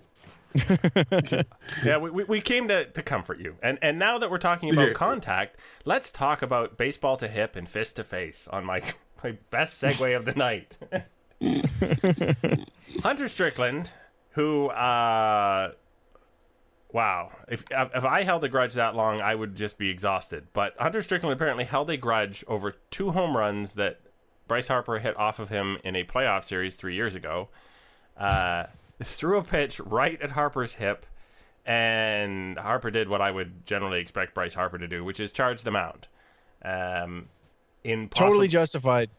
[1.84, 3.56] yeah, we, we came to, to comfort you.
[3.62, 4.94] And and now that we're talking about yeah.
[4.94, 8.82] contact, let's talk about baseball to hip and fist to face on my,
[9.24, 10.76] my best segue of the night.
[13.02, 13.90] Hunter Strickland
[14.32, 15.72] who uh
[16.92, 20.74] wow if if i held a grudge that long i would just be exhausted but
[20.78, 24.00] hunter strickland apparently held a grudge over two home runs that
[24.48, 27.48] bryce harper hit off of him in a playoff series three years ago
[28.16, 28.64] uh
[29.02, 31.06] threw a pitch right at harper's hip
[31.64, 35.62] and harper did what i would generally expect bryce harper to do which is charge
[35.62, 36.08] the mound
[36.64, 37.28] um
[37.84, 39.10] in possi- totally justified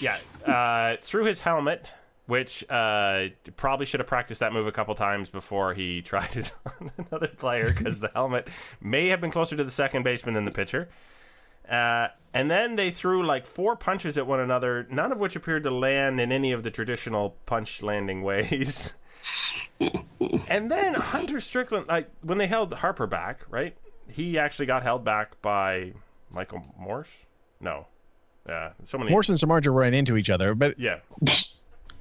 [0.00, 1.92] yeah uh through his helmet
[2.28, 6.52] which uh, probably should have practiced that move a couple times before he tried it
[6.78, 8.46] on another player because the helmet
[8.82, 10.90] may have been closer to the second baseman than the pitcher.
[11.66, 15.62] Uh, and then they threw like four punches at one another, none of which appeared
[15.62, 18.92] to land in any of the traditional punch landing ways.
[20.48, 23.76] and then Hunter Strickland, like when they held Harper back, right?
[24.10, 25.92] He actually got held back by
[26.30, 27.12] Michael Morse.
[27.60, 27.86] No,
[28.48, 29.10] uh, yeah, so many.
[29.10, 30.98] Morse and Samardzija ran into each other, but yeah.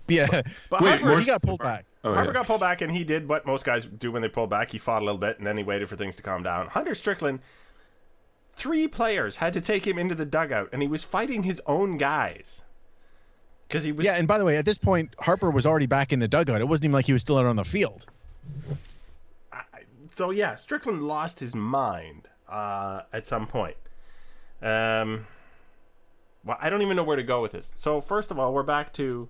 [0.10, 1.86] Yeah, but Wait, Harper, he got pulled back.
[2.04, 2.34] Oh, Harper yeah.
[2.36, 4.72] got pulled back, and he did what most guys do when they pull back.
[4.72, 6.68] He fought a little bit, and then he waited for things to calm down.
[6.68, 7.42] Hunter Strickland,
[8.52, 11.98] three players had to take him into the dugout, and he was fighting his own
[11.98, 12.64] guys
[13.68, 14.06] because he was.
[14.06, 16.62] Yeah, and by the way, at this point, Harper was already back in the dugout.
[16.62, 18.06] It wasn't even like he was still out on the field.
[19.52, 19.64] I,
[20.14, 23.78] so yeah, Strickland lost his mind uh, at some point.
[24.62, 25.28] Um,
[26.44, 27.74] well, I don't even know where to go with this.
[27.76, 29.30] So first of all, we're back to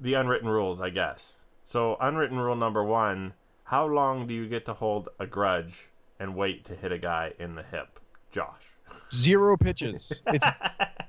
[0.00, 1.34] the unwritten rules, I guess.
[1.64, 3.34] So, unwritten rule number one
[3.68, 7.34] how long do you get to hold a grudge and wait to hit a guy
[7.38, 8.00] in the hip?
[8.30, 8.72] Josh.
[9.12, 10.22] Zero pitches.
[10.28, 10.46] It's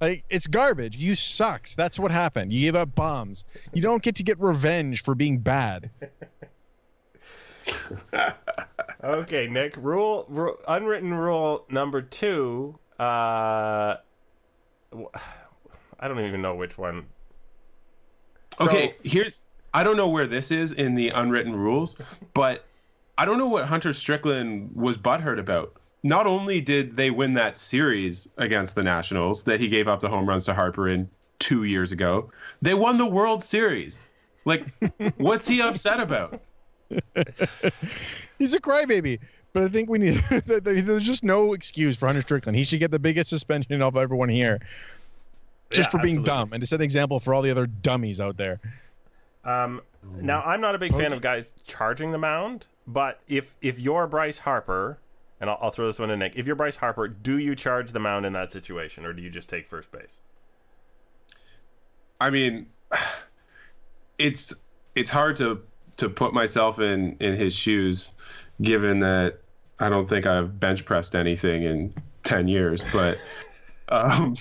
[0.00, 0.96] like it's garbage.
[0.96, 1.76] You sucked.
[1.76, 2.52] That's what happened.
[2.52, 3.44] You gave up bombs.
[3.72, 5.90] You don't get to get revenge for being bad.
[9.04, 9.76] okay, Nick.
[9.76, 12.78] Rule, rule, unwritten rule number two.
[12.98, 13.96] Uh,
[15.98, 17.06] I don't even know which one
[18.60, 19.40] Okay, so, here's
[19.74, 21.96] I don't know where this is in the unwritten rules,
[22.32, 22.64] but
[23.18, 25.74] I don't know what Hunter Strickland was butthurt about.
[26.06, 30.08] Not only did they win that series against the Nationals that he gave up the
[30.08, 31.08] home runs to Harper in
[31.40, 32.30] two years ago,
[32.62, 34.06] they won the World Series.
[34.44, 34.66] Like,
[35.16, 36.40] what's he upset about?
[38.38, 39.18] He's a crybaby.
[39.52, 40.14] But I think we need.
[40.46, 42.56] there's just no excuse for Hunter Strickland.
[42.56, 44.60] He should get the biggest suspension of everyone here
[45.70, 46.24] just yeah, for being absolutely.
[46.24, 48.60] dumb and to set an example for all the other dummies out there.
[49.44, 49.80] Um,
[50.20, 54.06] now I'm not a big fan of guys charging the mound, but if if you're
[54.06, 54.98] Bryce Harper,
[55.40, 57.92] and I'll, I'll throw this one to Nick, if you're Bryce Harper, do you charge
[57.92, 60.20] the mound in that situation, or do you just take first base?
[62.20, 62.66] I mean,
[64.18, 64.54] it's
[64.94, 65.60] it's hard to
[65.98, 68.14] to put myself in in his shoes,
[68.62, 69.40] given that
[69.78, 71.94] I don't think I've bench pressed anything in
[72.24, 73.16] ten years, but.
[73.88, 74.36] um,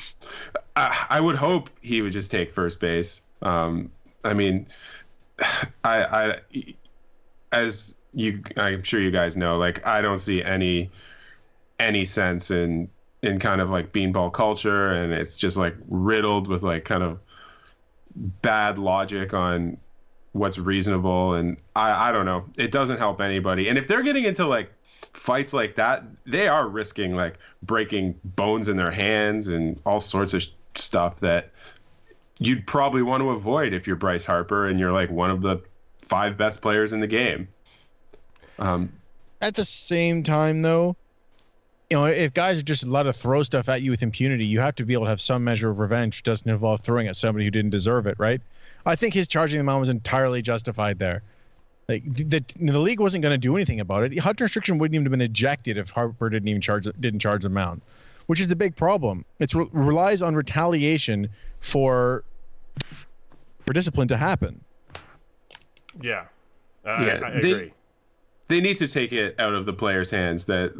[0.75, 3.21] I, I, would hope he would just take first base.
[3.41, 3.91] Um,
[4.23, 4.67] I mean,
[5.83, 6.39] I, I,
[7.51, 10.89] as you, I'm sure you guys know, like I don't see any,
[11.79, 12.89] any sense in
[13.21, 17.19] in kind of like beanball culture, and it's just like riddled with like kind of
[18.15, 19.77] bad logic on
[20.31, 22.45] what's reasonable and I, I don't know.
[22.57, 23.69] It doesn't help anybody.
[23.69, 24.69] And if they're getting into like
[25.13, 30.33] fights like that they are risking like breaking bones in their hands and all sorts
[30.33, 30.43] of
[30.75, 31.51] stuff that
[32.39, 35.61] you'd probably want to avoid if you're bryce harper and you're like one of the
[36.01, 37.47] five best players in the game
[38.59, 38.91] um,
[39.41, 40.95] At the same time, though,
[41.89, 44.59] you know, if guys are just allowed to throw stuff at you with impunity, you
[44.59, 46.17] have to be able to have some measure of revenge.
[46.17, 48.41] Which doesn't involve throwing at somebody who didn't deserve it, right?
[48.85, 51.21] I think his charging the mound was entirely justified there.
[51.87, 54.17] Like the, the league wasn't going to do anything about it.
[54.17, 57.49] Hunter Strickland wouldn't even have been ejected if Harper didn't even charge didn't charge the
[57.49, 57.81] mound,
[58.25, 59.23] which is the big problem.
[59.39, 62.23] It re- relies on retaliation for
[63.65, 64.59] for discipline to happen.
[66.01, 66.25] Yeah,
[66.85, 67.73] uh, Yeah, I, I they- agree.
[68.47, 70.73] They need to take it out of the player's hands that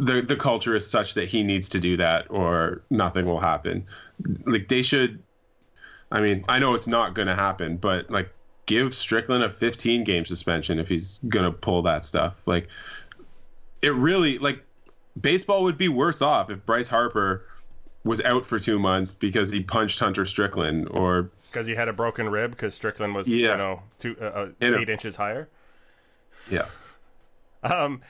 [0.00, 3.84] the the culture is such that he needs to do that or nothing will happen.
[4.44, 5.22] Like they should
[6.10, 8.30] I mean, I know it's not going to happen, but like
[8.66, 12.46] give Strickland a 15 game suspension if he's going to pull that stuff.
[12.46, 12.68] Like
[13.82, 14.62] it really like
[15.20, 17.44] baseball would be worse off if Bryce Harper
[18.04, 21.92] was out for 2 months because he punched Hunter Strickland or Because he had a
[21.92, 23.50] broken rib because Strickland was, Yeah.
[23.52, 25.48] you know, two, uh, uh, In a- eight inches higher.
[26.50, 26.66] yeah.
[27.64, 28.02] Um,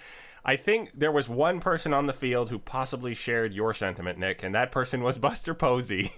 [0.45, 4.43] I think there was one person on the field who possibly shared your sentiment, Nick,
[4.43, 6.13] and that person was Buster Posey,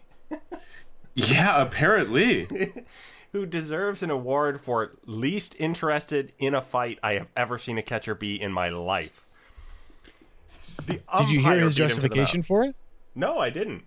[1.15, 2.49] Yeah, apparently.
[3.33, 7.83] who deserves an award for least interested in a fight I have ever seen a
[7.83, 9.33] catcher be in my life.
[10.87, 12.75] The Did you hear his beat him to the justification for it?
[13.15, 13.85] No, I didn't.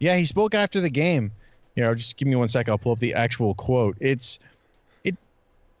[0.00, 1.32] Yeah, he spoke after the game.
[1.76, 2.68] You know, just give me one sec.
[2.68, 3.96] I'll pull up the actual quote.
[4.00, 4.44] It's it.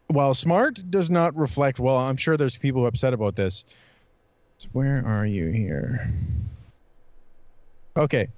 [0.08, 3.64] While smart does not reflect well, I'm sure there's people upset about this.
[4.72, 6.12] Where are you here?
[7.96, 8.28] Okay.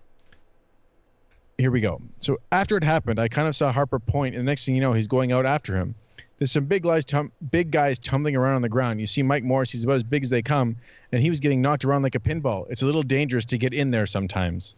[1.59, 2.00] Here we go.
[2.20, 4.81] So after it happened, I kind of saw Harper point, and the next thing you
[4.81, 5.94] know, he's going out after him.
[6.38, 9.00] There's some big guys, tum- big guys tumbling around on the ground.
[9.00, 10.76] You see Mike Morse; he's about as big as they come,
[11.12, 12.66] and he was getting knocked around like a pinball.
[12.68, 14.74] It's a little dangerous to get in there sometimes.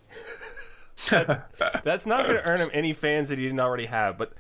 [1.10, 4.16] That's not going to earn him any fans that he didn't already have.
[4.18, 4.34] But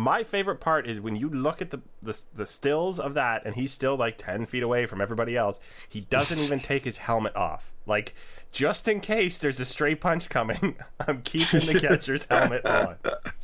[0.00, 3.54] my favorite part is when you look at the, the the stills of that, and
[3.54, 5.60] he's still like ten feet away from everybody else.
[5.88, 8.14] He doesn't even take his helmet off, like
[8.50, 10.76] just in case there's a stray punch coming.
[11.06, 12.96] I'm keeping the catcher's helmet on.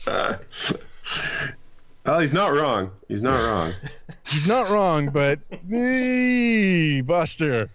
[2.06, 2.92] Well, he's not wrong.
[3.08, 3.72] He's not wrong.
[4.28, 7.68] He's not wrong, but me, Buster.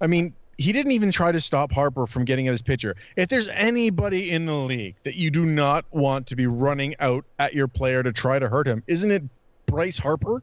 [0.00, 2.94] I mean, he didn't even try to stop Harper from getting at his pitcher.
[3.16, 7.24] If there's anybody in the league that you do not want to be running out
[7.38, 9.22] at your player to try to hurt him, isn't it
[9.66, 10.42] Bryce Harper?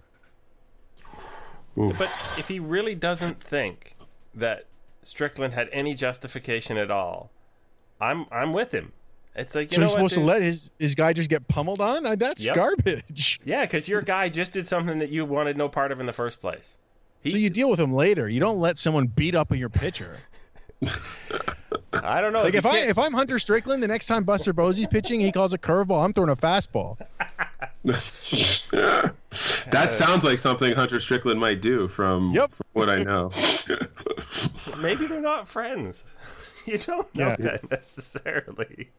[1.76, 3.96] But if he really doesn't think
[4.36, 4.66] that
[5.02, 7.32] Strickland had any justification at all,
[8.00, 8.92] I'm I'm with him.
[9.36, 11.48] It's like you so know he's what, supposed to let his, his guy just get
[11.48, 12.04] pummeled on?
[12.20, 12.56] That's Yep.
[12.56, 13.40] garbage.
[13.44, 16.14] Yeah, because your guy just did something that you wanted no part of in the
[16.14, 16.78] first place.
[17.24, 18.28] He, So you deal with him later.
[18.30, 20.18] You don't let someone beat up on your pitcher.
[21.94, 22.44] I don't know.
[22.44, 25.32] Like you if I if I'm Hunter Strickland, the next time Buster Posey's pitching, he
[25.32, 26.04] calls a curveball.
[26.04, 26.98] I'm throwing a fastball.
[29.72, 32.52] That sounds like something Hunter Strickland might do from, Yep.
[32.54, 33.32] from what I know.
[34.78, 36.04] maybe they're not friends.
[36.66, 37.36] You don't know Yeah.
[37.40, 38.90] that necessarily.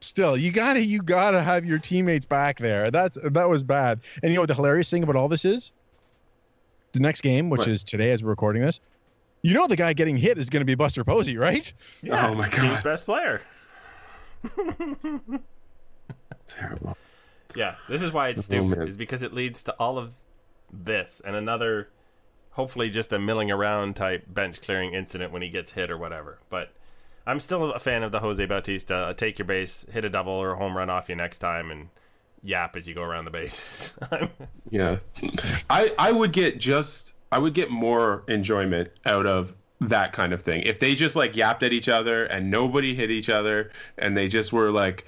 [0.00, 4.30] still you gotta you gotta have your teammates back there that's that was bad and
[4.30, 5.72] you know what the hilarious thing about all this is
[6.92, 7.68] the next game which What?
[7.68, 8.80] is today as we're recording this
[9.42, 11.72] you know the guy getting hit is going to be buster posey right
[12.02, 12.82] Yeah, Oh my Team's God.
[12.84, 13.40] best player.
[16.46, 16.96] Terrible.
[17.54, 18.78] Yeah, this is why it's Oh, stupid.
[18.78, 18.88] man.
[18.88, 20.12] is because it leads to all of
[20.72, 21.88] this and another,
[22.50, 26.38] hopefully just a milling around type bench clearing incident when he gets hit or whatever.
[26.50, 26.70] But
[27.26, 28.94] I'm still a fan of the Jose Bautista.
[28.94, 31.70] Uh, take your base, hit a double or a home run off you next time,
[31.70, 31.88] and
[32.42, 33.96] yap as you go around the bases.
[34.70, 34.98] Yeah.
[35.70, 40.42] I I would get just I would get more enjoyment out of that kind of
[40.42, 40.62] thing.
[40.64, 44.28] If they just like yapped at each other and nobody hit each other and they
[44.28, 45.06] just were like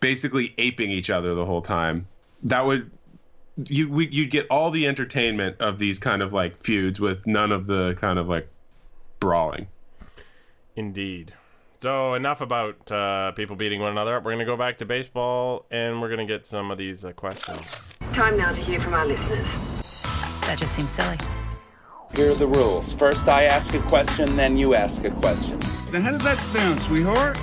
[0.00, 2.06] basically aping each other the whole time.
[2.42, 2.90] That would
[3.66, 7.52] you we, you'd get all the entertainment of these kind of like feuds with none
[7.52, 8.48] of the kind of like
[9.20, 9.66] brawling.
[10.76, 11.34] Indeed.
[11.80, 14.16] So enough about uh, people beating one another.
[14.16, 14.24] Up.
[14.24, 17.04] We're going to go back to baseball, and we're going to get some of these
[17.04, 17.60] uh, questions.
[18.12, 19.46] Time now to hear from our listeners.
[20.46, 21.18] That just seems silly.
[22.16, 22.94] Here are the rules.
[22.94, 25.60] First, I ask a question, then you ask a question.
[25.92, 27.38] Now, how does that sound, sweetheart?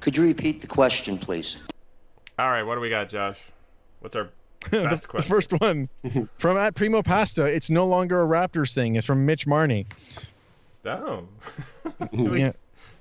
[0.00, 1.58] Could you repeat the question, please?
[2.38, 3.38] All right, what do we got, Josh?
[4.00, 4.30] What's our
[4.70, 5.30] the, best the question?
[5.34, 5.88] first one
[6.38, 9.86] from at primo pasta it's no longer a raptors thing it's from mitch marney
[10.84, 11.26] Oh.
[12.12, 12.52] yeah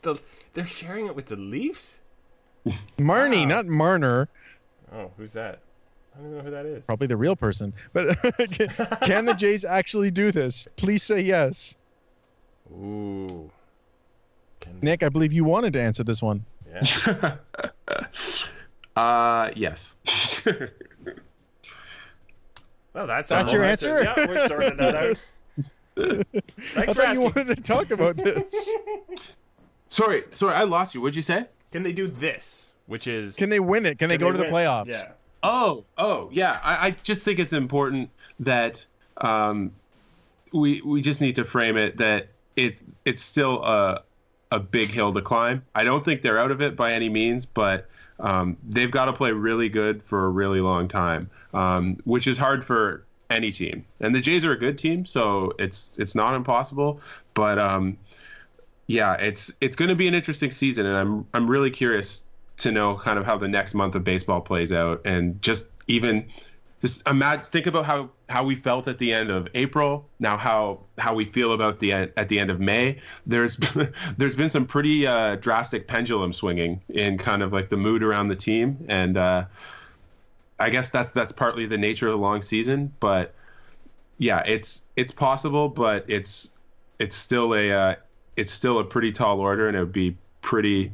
[0.01, 0.19] the,
[0.53, 1.99] they're sharing it with the Leafs?
[2.97, 4.29] Marnie, not Marner.
[4.93, 5.61] Oh, who's that?
[6.13, 6.85] I don't even know who that is.
[6.85, 7.73] Probably the real person.
[7.93, 8.17] But
[9.01, 10.67] can the Jays actually do this?
[10.75, 11.77] Please say yes.
[12.71, 13.49] Ooh.
[14.59, 16.45] Can Nick, I believe you wanted to answer this one.
[16.69, 17.35] Yeah.
[18.95, 19.95] uh, yes.
[22.93, 24.03] Well, that's That's your answer?
[24.03, 25.17] Yeah, we're sorting that out.
[25.97, 26.23] I
[26.57, 28.77] Thanks for thought you wanted to talk about this.
[29.91, 31.01] Sorry, sorry, I lost you.
[31.01, 31.45] What'd you say?
[31.71, 32.73] Can they do this?
[32.87, 33.99] Which is Can they win it?
[33.99, 34.53] Can they can go to the win?
[34.53, 34.89] playoffs?
[34.89, 35.13] Yeah.
[35.43, 36.59] Oh, oh, yeah.
[36.63, 38.85] I, I just think it's important that
[39.17, 39.71] um,
[40.51, 44.03] we we just need to frame it that it's it's still a
[44.51, 45.63] a big hill to climb.
[45.73, 47.87] I don't think they're out of it by any means, but
[48.19, 52.37] um, they've got to play really good for a really long time, um, which is
[52.37, 53.85] hard for any team.
[54.01, 56.99] And the Jays are a good team, so it's it's not impossible.
[57.33, 57.97] But um,
[58.87, 62.25] yeah, it's it's going to be an interesting season, and I'm I'm really curious
[62.57, 66.25] to know kind of how the next month of baseball plays out, and just even
[66.81, 70.05] just imagine think about how how we felt at the end of April.
[70.19, 72.99] Now how how we feel about the end, at the end of May.
[73.25, 73.57] There's
[74.17, 78.29] there's been some pretty uh, drastic pendulum swinging in kind of like the mood around
[78.29, 79.45] the team, and uh,
[80.59, 82.91] I guess that's that's partly the nature of the long season.
[82.99, 83.33] But
[84.17, 86.53] yeah, it's it's possible, but it's
[86.97, 87.95] it's still a uh,
[88.41, 90.91] it's still a pretty tall order, and it would be pretty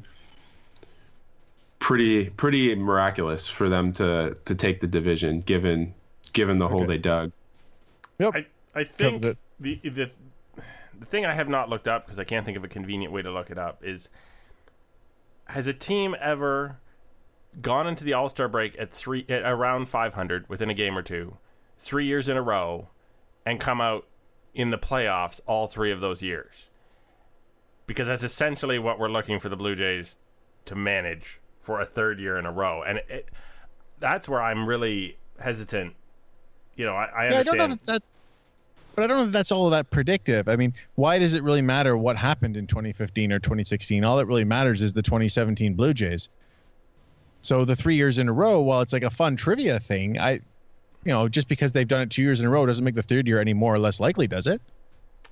[1.79, 5.93] pretty pretty miraculous for them to to take the division given
[6.33, 7.31] given the hole they dug.
[8.19, 8.35] Yep.
[8.35, 8.45] I,
[8.75, 10.11] I think the, the the
[11.05, 13.31] thing I have not looked up because I can't think of a convenient way to
[13.31, 14.09] look it up is
[15.45, 16.79] has a team ever
[17.61, 21.01] gone into the All Star break at three at around 500 within a game or
[21.01, 21.37] two,
[21.79, 22.89] three years in a row,
[23.45, 24.05] and come out
[24.53, 26.65] in the playoffs all three of those years?
[27.87, 30.19] Because that's essentially what we're looking for the Blue Jays
[30.65, 33.29] to manage for a third year in a row, and it,
[33.99, 35.95] that's where I'm really hesitant.
[36.75, 38.03] You know, I, I Yeah, I don't know that, that
[38.97, 40.49] but I don't know that that's all that predictive.
[40.49, 44.03] I mean, why does it really matter what happened in 2015 or 2016?
[44.03, 46.29] All that really matters is the 2017 Blue Jays.
[47.41, 50.31] So the three years in a row, while it's like a fun trivia thing, I,
[51.03, 53.03] you know, just because they've done it two years in a row doesn't make the
[53.03, 54.59] third year any more or less likely, does it?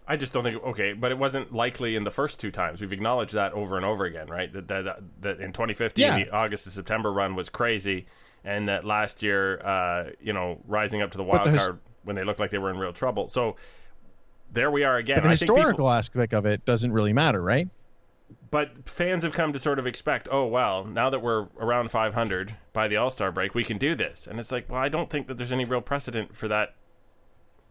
[0.07, 2.79] I just don't think okay, but it wasn't likely in the first two times.
[2.79, 4.51] We've acknowledged that over and over again, right?
[4.53, 6.15] That that, that in 2015 Yeah.
[6.23, 8.05] the August to September run was crazy,
[8.43, 11.79] and that last year, uh, you know, rising up to the wild the his- card
[12.03, 13.29] when they looked like they were in real trouble.
[13.29, 13.55] So
[14.53, 15.17] there we are again.
[15.17, 17.67] But the I think people- historical aspect of it doesn't really matter, right?
[18.49, 22.55] but fans have come to sort of expect, oh well, now that we're around 500
[22.73, 25.09] by the All Star break, we can do this, and it's like, well, I don't
[25.09, 26.73] think that there's any real precedent for that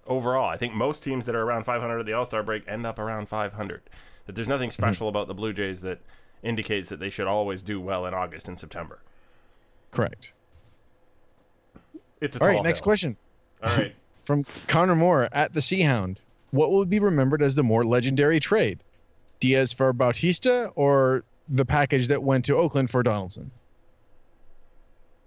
[0.06, 0.48] overall.
[0.48, 2.98] I think most teams that are around 500 at the All Star break end up
[2.98, 3.82] around 500.
[4.26, 6.00] That there's nothing special about the Blue Jays that
[6.42, 9.00] indicates that they should always do well in August and September.
[9.90, 10.32] Correct.
[12.20, 12.84] It's a All right, next hill.
[12.84, 13.16] question
[13.62, 16.20] All right, from Connor Moore at the Sea Hound.
[16.52, 18.80] What will be remembered as the more legendary trade?
[19.40, 23.50] Diaz for Bautista or the package that went to Oakland for Donaldson?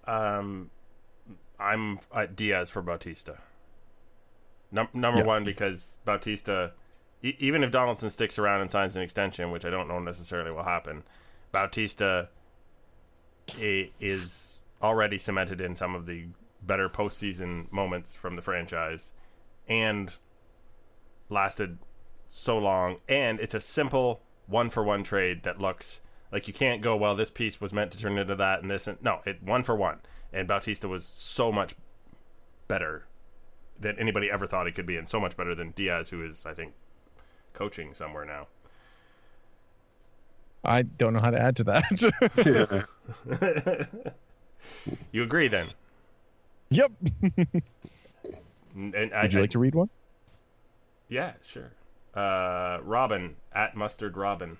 [0.05, 0.69] um,
[1.59, 3.39] I'm at Diaz for Bautista.
[4.72, 5.26] Num- number Yeah.
[5.26, 6.74] one because Bautista,
[7.24, 10.51] e- even if Donaldson sticks around and signs an extension, which I don't know necessarily
[10.51, 11.03] will happen,
[11.51, 12.30] Bautista
[13.59, 16.28] i- is already cemented in some of the
[16.61, 19.11] better postseason moments from the franchise,
[19.70, 20.13] and
[21.30, 21.78] lasted
[22.30, 22.97] so long.
[23.07, 26.01] And it's a simple one for one trade that looks
[26.32, 27.15] like you can't go well.
[27.15, 29.76] This piece was meant to turn into that, and this and no, it one for
[29.76, 30.01] one.
[30.34, 31.74] And Bautista was so much
[32.68, 33.07] better
[33.80, 36.45] than anybody ever thought he could be, and so much better than Diaz, who is,
[36.45, 36.73] I think,
[37.53, 38.47] coaching somewhere now.
[40.65, 42.88] I don't know how to add to that.
[45.11, 45.67] You agree then?
[46.69, 46.91] yep.
[48.75, 49.89] And and I, Would you I- like to read one?
[51.07, 51.71] Yeah, sure.
[52.13, 54.57] Uh, Robin at Mustard Robin.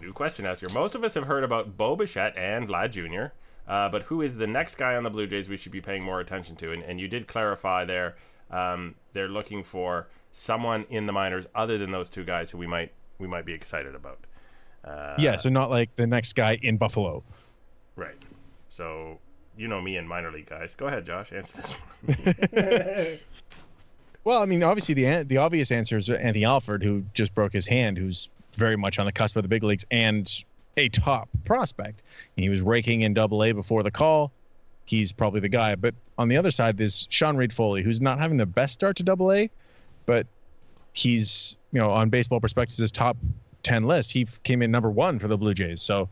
[0.00, 0.68] New question asker.
[0.68, 3.32] Most of us have heard about Bo Bichette and Vlad Jr.,
[3.66, 6.04] uh, but who is the next guy on the Blue Jays we should be paying
[6.04, 6.72] more attention to?
[6.72, 8.16] And, and you did clarify there.
[8.50, 12.66] Um, they're looking for someone in the minors other than those two guys who we
[12.66, 14.18] might we might be excited about.
[14.84, 17.22] Uh, yeah, so not like the next guy in Buffalo.
[17.96, 18.20] Right.
[18.68, 19.18] So
[19.56, 20.74] you know me and minor league guys.
[20.74, 21.32] Go ahead, Josh.
[21.32, 23.18] Answer this one.
[24.24, 27.66] Well, I mean, obviously the the obvious answer is Anthony Alford, who just broke his
[27.66, 30.44] hand, who's very much on the cusp of the big leagues and
[30.76, 32.02] a top prospect.
[32.36, 34.32] He was raking in Double A before the call.
[34.84, 35.74] He's probably the guy.
[35.74, 38.96] But on the other side, there's Sean Reid Foley, who's not having the best start
[38.96, 39.50] to Double A,
[40.06, 40.26] but
[40.92, 43.16] he's you know on Baseball Prospectus' top
[43.62, 44.12] ten list.
[44.12, 45.80] He came in number one for the Blue Jays.
[45.80, 46.08] So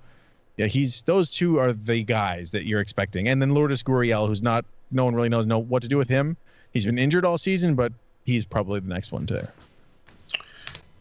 [0.56, 4.42] Yeah, he's those two are the guys that you're expecting, and then Lourdes Gurriel, who's
[4.42, 6.36] not no one really knows know what to do with him.
[6.72, 7.92] He's been injured all season, but
[8.24, 9.48] he's probably the next one to.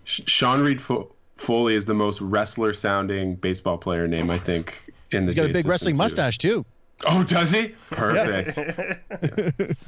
[0.05, 5.25] Sean Reid Fo- Foley is the most wrestler sounding baseball player name I think in
[5.25, 5.31] the.
[5.31, 5.99] He's got a big wrestling too.
[5.99, 6.65] mustache too.
[7.07, 7.69] Oh, does he?
[7.89, 8.57] Perfect.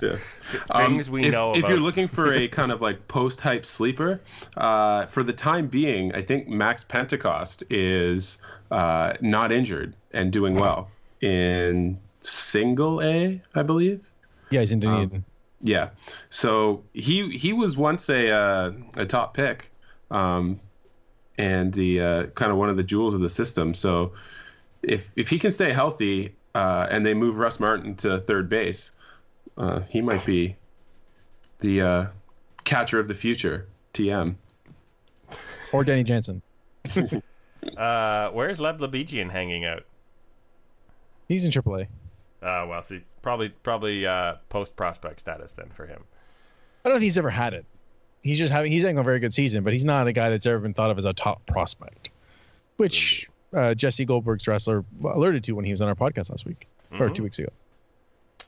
[0.02, 0.16] Yeah.
[0.70, 4.20] Um, Things we if, know If you're looking for a kind of like post-hype sleeper,
[4.58, 8.40] uh, for the time being, I think Max Pentecost is
[8.70, 10.90] uh, not injured and doing well
[11.22, 14.10] in Single A, I believe.
[14.50, 15.24] Yeah, he's in Dunedin.
[15.62, 15.90] Yeah.
[16.30, 19.72] So he he was once a uh, a top pick,
[20.10, 20.60] um,
[21.38, 23.74] and the uh, kind of one of the jewels of the system.
[23.74, 24.14] So
[24.84, 28.92] if if he can stay healthy uh, and they move Russ Martin to third base,
[29.58, 30.56] uh, he might be
[31.60, 32.06] the uh,
[32.64, 33.68] catcher of the future.
[33.94, 34.36] TM.
[35.74, 36.42] or Danny Jansen.
[37.78, 39.86] Uh, where's Leb Lebejian hanging out?
[41.28, 41.84] He's in AAA.
[42.42, 46.04] Uh, well, see, probably probably uh, post prospect status then for him.
[46.84, 47.66] I don't think he's ever had it.
[48.22, 50.46] He's just having he's having a very good season, but he's not a guy that's
[50.46, 52.12] ever been thought of as a top prospect,
[52.78, 57.10] which uh, Jesse Goldberg-Strassler alerted to when he was on our podcast last week or
[57.10, 57.16] Mhm.
[57.16, 57.50] two weeks ago.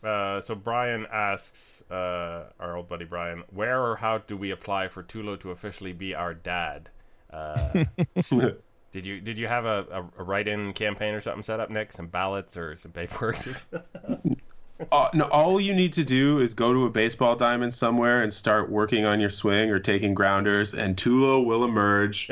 [0.07, 4.89] Uh, so Brian asks, uh, our old buddy Brian, where or how do we apply
[4.89, 6.89] for Tulo to officially be our dad?
[7.31, 7.85] Uh,
[8.91, 11.91] did you did you have a, a, a write-in campaign or something set up, Nick?
[11.91, 13.37] Some ballots or some paperwork?
[14.91, 18.33] Uh, no, all you need to do is go to a baseball diamond somewhere and
[18.33, 22.29] start working on your swing or taking grounders, and Tulo will emerge.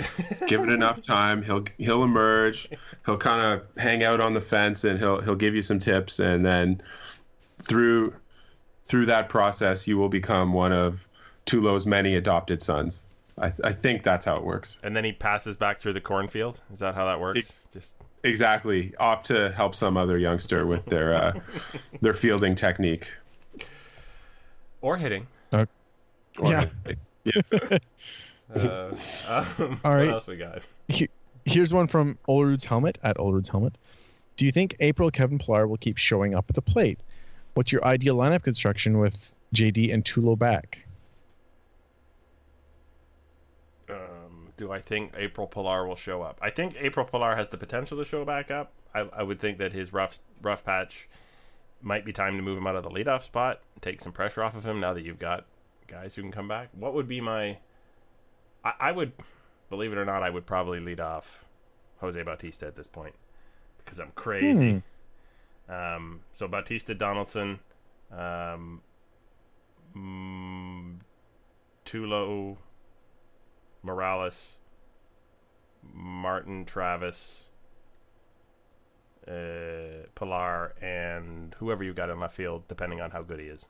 [0.47, 2.69] Give it enough time, he'll he'll emerge.
[3.05, 6.19] He'll kind of hang out on the fence, and he'll he'll give you some tips,
[6.19, 6.81] and then
[7.61, 8.13] through
[8.83, 11.07] through that process, you will become one of
[11.45, 13.05] Tulo's many adopted sons.
[13.37, 14.77] I, I think that's how it works.
[14.83, 16.61] and then he passes back through the cornfield.
[16.71, 17.65] Is that how that works?
[17.71, 21.33] Just Exactly, off to help some other youngster with their uh,
[22.01, 23.11] their fielding technique.
[24.81, 25.25] or hitting.
[25.51, 25.65] Uh,
[26.39, 26.65] Or- yeah.
[28.53, 28.93] Uh,
[29.29, 30.07] um, All right.
[30.07, 30.61] What else we got?
[30.89, 31.07] He-
[31.45, 33.77] Here's one from Olerud's helmet at Olerud's helmet.
[34.35, 36.99] Do you think April Kevin Pillar will keep showing up at the plate?
[37.53, 40.85] What's your ideal lineup construction with JD and Tulo back?
[43.89, 46.37] Um, do I think April Pillar will show up?
[46.39, 48.71] I think April Pillar has the potential to show back up.
[48.93, 51.09] I, I would think that his rough rough patch
[51.81, 54.55] might be time to move him out of the leadoff spot, take some pressure off
[54.55, 54.79] of him.
[54.79, 55.45] Now that you've got
[55.87, 57.57] guys who can come back, what would be my?
[58.63, 59.13] I, I would,
[59.71, 61.45] believe it or not, I would probably lead off
[61.99, 63.15] Jose Bautista at this point
[63.83, 64.83] because I'm crazy.
[65.67, 67.59] Um, so Bautista, Donaldson,
[68.11, 68.81] um,
[69.97, 70.97] mm,
[71.83, 72.57] Tulo,
[73.83, 74.57] Morales,
[75.93, 77.45] Martin, Travis,
[79.27, 83.65] uh, Pillar, and whoever you got in left field, depending on how good he is.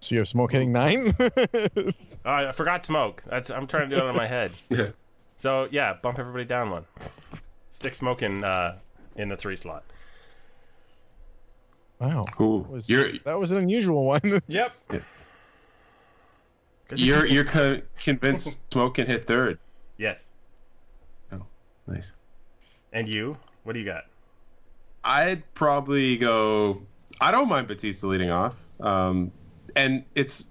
[0.00, 1.14] So you have Smoak hitting nine?
[2.26, 3.18] Oh, I forgot Smoak.
[3.26, 4.52] That's I'm trying to do it in my head.
[4.70, 4.88] Yeah.
[5.36, 6.84] So yeah, bump everybody down one.
[7.70, 8.78] Stick Smoak in uh,
[9.16, 9.84] in the three slot.
[12.00, 12.24] wow.
[12.40, 14.20] Ooh, Was- that was an unusual one.
[14.48, 14.72] Yep.
[16.94, 19.58] You're you're co- convinced Smoak can hit third.
[19.96, 20.28] yes.
[21.32, 21.42] Oh,
[21.86, 22.12] nice.
[22.92, 23.36] And you?
[23.64, 24.04] What do you got?
[25.02, 26.80] I'd probably go.
[27.20, 29.30] I don't mind Bautista leading off, um,
[29.76, 30.46] and it's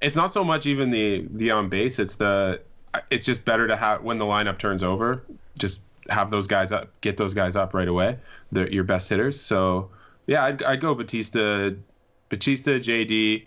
[0.00, 1.98] it's not so much even the the on base.
[1.98, 2.60] It's the
[3.10, 5.24] it's just better to have when the lineup turns over.
[5.58, 8.18] Just have those guys up, get those guys up right away.
[8.52, 9.40] They're your best hitters.
[9.40, 9.90] So
[10.26, 11.76] yeah, I'd, I'd go Bautista,
[12.28, 13.44] Bautista, JD,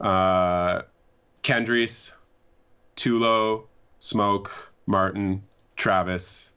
[0.00, 0.82] uh,
[1.42, 2.12] Kendrys,
[2.96, 3.64] Tulo,
[4.00, 4.50] Smoak,
[4.86, 5.42] Martin,
[5.76, 6.52] Travis.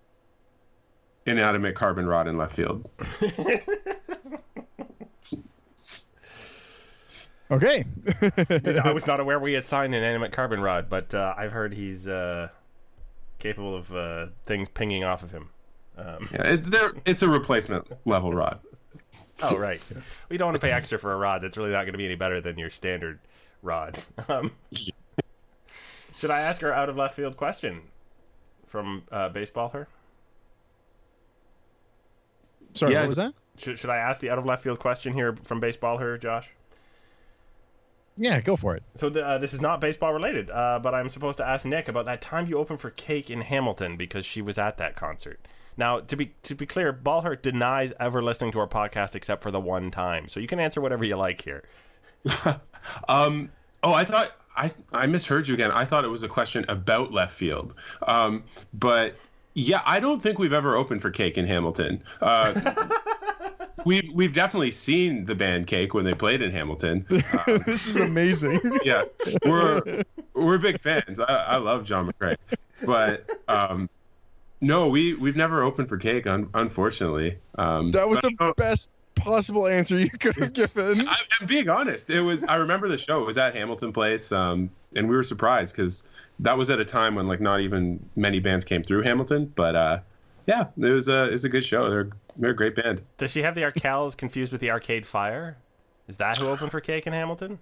[1.25, 2.89] Inanimate carbon rod in left field.
[7.53, 7.85] Okay.
[8.83, 11.71] I was not aware we had signed an animate carbon rod, but uh, I've heard
[11.73, 12.49] he's uh,
[13.37, 15.49] capable of uh, things pinging off of him.
[15.95, 18.59] Um, Yeah, it, it's a replacement level rod.
[19.43, 19.79] oh, right.
[20.29, 22.05] We don't want to pay extra for a rod that's really not going to be
[22.05, 23.19] any better than your standard
[23.63, 23.99] rod.
[24.29, 24.51] Um,
[26.17, 27.81] should I ask her out of left field question
[28.67, 29.87] from uh, Baseball Her?
[32.73, 33.33] Sorry, Yeah, what was that?
[33.57, 36.51] Should, should I ask the out of left field question here from Baseball Her, Josh?
[38.15, 38.83] Yeah, go for it.
[38.95, 41.87] So the, uh, this is not baseball related, uh, but I'm supposed to ask Nick
[41.87, 45.39] about that time you opened for Cake in Hamilton because she was at that concert.
[45.75, 49.49] Now, to be to be clear, Ballhart denies ever listening to our podcast except for
[49.49, 50.27] the one time.
[50.27, 51.63] So you can answer whatever you like here.
[53.07, 53.49] Um,
[53.81, 55.71] oh, I thought I I misheard you again.
[55.71, 57.73] I thought it was a question about left field.
[58.07, 58.43] Um,
[58.73, 59.15] but
[59.55, 62.03] Yeah, I don't think we've ever opened for Cake in Hamilton.
[62.21, 62.53] Uh,
[63.85, 67.05] we've we've definitely seen the band Cake when they played in Hamilton.
[67.65, 68.59] This is amazing.
[68.83, 69.03] yeah,
[69.45, 70.03] we're
[70.33, 71.19] we're big fans.
[71.19, 72.35] I, I love John McCrea,
[72.85, 73.89] but um,
[74.61, 76.27] no, we we've never opened for Cake.
[76.27, 81.07] Un- unfortunately, um, that was the best possible answer you could have given.
[81.07, 82.09] I, I'm being honest.
[82.09, 82.43] It was.
[82.43, 83.21] I remember the show.
[83.21, 86.03] It was at Hamilton Place, um, and we were surprised because
[86.39, 89.51] that was at a time when like not even many bands came through Hamilton.
[89.55, 89.99] But uh,
[90.47, 91.89] yeah, it was a it was a good show.
[91.89, 93.01] They're they're a great band.
[93.17, 95.57] Does she have the Arkells confused with the Arcade Fire?
[96.07, 97.59] Is that who opened for Cake in Hamilton?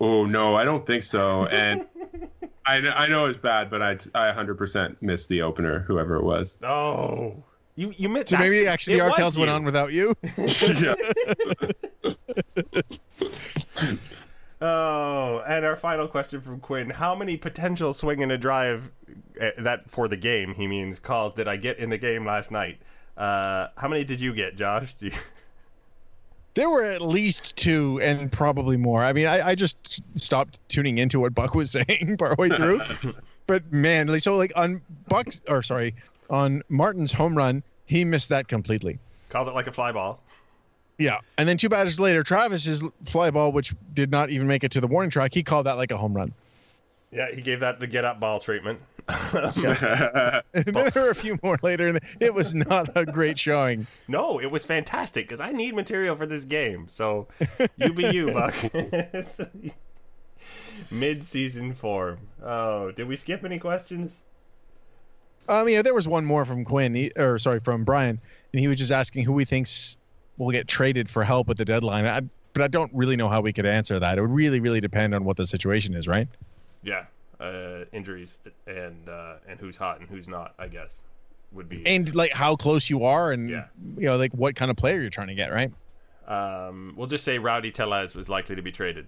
[0.00, 1.46] Oh no, I don't think so.
[1.46, 1.86] And
[2.66, 6.22] I kn- I know it's bad, but I I 100% missed the opener, whoever it
[6.22, 6.58] was.
[6.62, 7.42] Oh,
[7.76, 8.30] you you missed.
[8.30, 10.14] So maybe actually the it was Arkells went on without you.
[10.78, 10.94] yeah.
[14.62, 18.92] Oh, and our final question from Quinn: How many potential swing and a drive
[19.40, 20.54] uh, that for the game?
[20.54, 22.78] He means calls did I get in the game last night?
[23.16, 24.94] Uh, how many did you get, Josh?
[24.94, 25.12] Do you...
[26.54, 29.02] There were at least two, and probably more.
[29.02, 32.82] I mean, I, I just stopped tuning into what Buck was saying partway through.
[33.46, 35.94] but man, like so, like on Buck, or sorry,
[36.32, 38.98] on Martin's home run, he missed that completely.
[39.28, 40.20] Called it like a fly ball.
[40.98, 44.72] Yeah, and then two batters later, Travis's fly ball, which did not even make it
[44.72, 46.32] to the warning track, he called that like a home run.
[47.10, 48.80] Yeah, he gave that the get up ball treatment.
[49.08, 53.86] There were a few more later, and it was not a great showing.
[54.08, 56.86] No, it was fantastic because I need material for this game.
[56.88, 57.28] So
[57.76, 58.54] you be you, Buck.
[60.90, 62.28] Mid season form.
[62.42, 64.22] Oh, did we skip any questions?
[65.48, 68.20] Um, yeah, there was one more from Quinn, he, or sorry, from Brian,
[68.52, 69.96] and he was just asking who he thinks
[70.38, 72.06] will get traded for help with the deadline.
[72.06, 72.20] I,
[72.52, 74.18] but I don't really know how we could answer that.
[74.18, 76.28] It would really, really depend on what the situation is, right?
[76.82, 77.04] Yeah,
[77.40, 80.54] uh, injuries and uh, and who's hot and who's not.
[80.58, 81.02] I guess
[81.52, 81.86] would be.
[81.86, 83.64] And like how close you are, and Yeah.
[83.96, 85.72] you know, like what kind of player you're trying to get, right?
[86.26, 89.06] Um, we'll just say Rowdy Tellez was likely to be traded.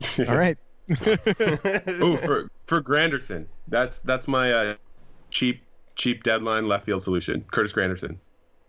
[0.28, 0.58] All right.
[0.90, 4.74] oh, for for Granderson, that's that's my uh,
[5.30, 5.62] cheap
[5.94, 7.44] cheap deadline left field solution.
[7.50, 8.16] Curtis Granderson.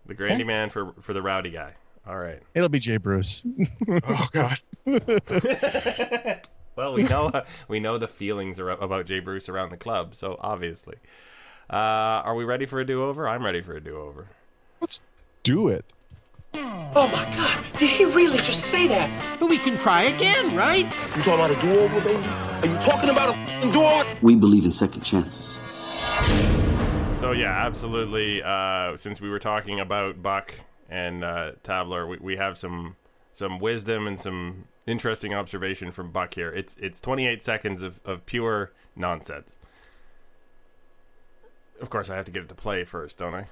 [0.06, 1.74] The Grandy man for for the Rowdy guy.
[2.06, 2.42] All right.
[2.54, 3.44] It'll be Jay Bruce.
[3.88, 4.58] Oh God.
[6.76, 7.30] Well, we know
[7.68, 10.96] we know the feelings ar- about Jay Bruce around the club, so obviously.
[11.68, 13.28] Uh, are we ready for a do-over?
[13.28, 14.28] I'm ready for a do-over.
[14.80, 14.98] Let's
[15.42, 15.84] do it.
[16.54, 19.36] Oh my god, did he really just say that?
[19.38, 20.84] But we can try again, right?
[21.16, 22.26] You talking about a do-over, baby?
[22.26, 24.16] Are you talking about a f***ing do-over?
[24.22, 25.60] We believe in second chances.
[27.14, 28.42] So yeah, absolutely.
[28.42, 30.54] Uh, since we were talking about Buck
[30.88, 32.96] and uh, Tabler, we, we have some
[33.32, 36.50] some wisdom and some interesting observation from Buck here.
[36.50, 39.58] It's it's 28 seconds of, of pure nonsense.
[41.80, 43.46] Of course, I have to get it to play first, don't I?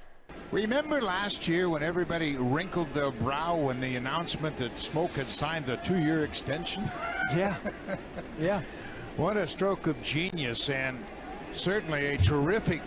[0.50, 5.68] Remember last year when everybody wrinkled their brow when the announcement that Smoak had signed
[5.68, 6.90] a two-year extension?
[7.34, 7.54] Yeah.
[8.40, 8.62] Yeah.
[9.16, 11.04] What a stroke of genius and
[11.52, 12.80] certainly a terrific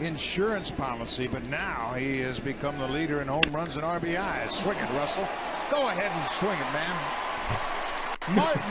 [0.00, 4.50] insurance policy, but now he has become the leader in home runs and RBIs.
[4.50, 5.28] Swing it, Russell.
[5.70, 8.36] Go ahead and swing it, man.
[8.36, 8.62] Martin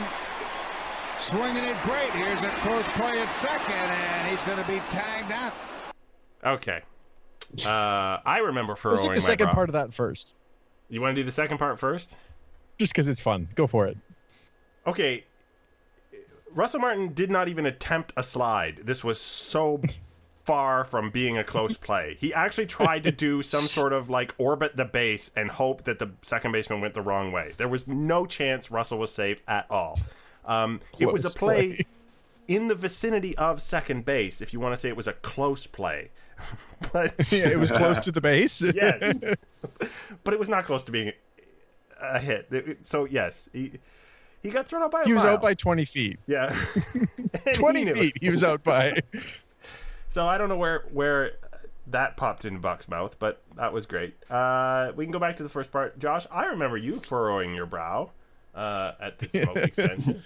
[1.18, 2.10] swinging it great.
[2.10, 5.52] Here's a close play at second, and he's going to be tagged out.
[6.44, 6.80] Okay.
[7.64, 9.54] Uh, I remember Let's furrowing take the my second brow.
[9.54, 10.34] part of that first,
[10.90, 12.16] You want to do the second part first?
[12.78, 13.48] just because it's fun.
[13.54, 13.96] Go for it.
[14.86, 15.24] Okay.
[16.56, 18.80] Russell Martin did not even attempt a slide.
[18.82, 19.80] This was so
[20.44, 22.16] far from being a close play.
[22.18, 25.98] He actually tried to do some sort of like orbit the base and hope that
[25.98, 27.50] the second baseman went the wrong way.
[27.56, 30.00] There was no chance Russell was safe at all.
[30.46, 31.86] Um, it was a play, play.
[32.48, 35.66] in the vicinity of second base, if you want to say it was a close
[35.66, 36.10] play.
[36.92, 38.62] but Yeah, it was close to the base.
[38.62, 39.18] yes,
[40.24, 41.12] but it was not close to being
[42.00, 42.78] a hit.
[42.82, 43.72] So yes, he
[44.42, 45.02] he got thrown out by.
[45.02, 45.34] A He was mile.
[45.34, 46.18] out by 20 feet.
[46.26, 46.54] yeah,
[47.18, 48.98] And he 20 feet he was out by.
[50.08, 51.32] So I don't know where where
[51.88, 54.16] that popped in Buck's mouth, but that was great.
[54.30, 56.26] Uh, we can go back to the first part, Josh.
[56.30, 58.10] I remember you furrowing your brow
[58.54, 60.22] uh, at the Smoak extension.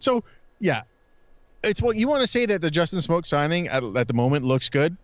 [0.00, 0.24] So,
[0.58, 0.82] yeah.
[1.62, 4.44] It's what you want to say that the Justin Smoak signing at, at the moment
[4.44, 4.96] looks good.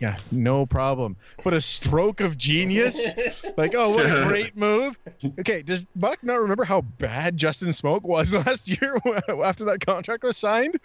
[0.00, 1.16] Yeah, no problem.
[1.44, 3.10] But a stroke of genius?
[3.58, 4.98] like, oh, what a great move.
[5.40, 8.96] Okay, does Buck not remember how bad Justin Smoak was last year
[9.44, 10.80] after that contract was signed?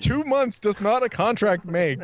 [0.00, 1.98] Two months does not a contract make.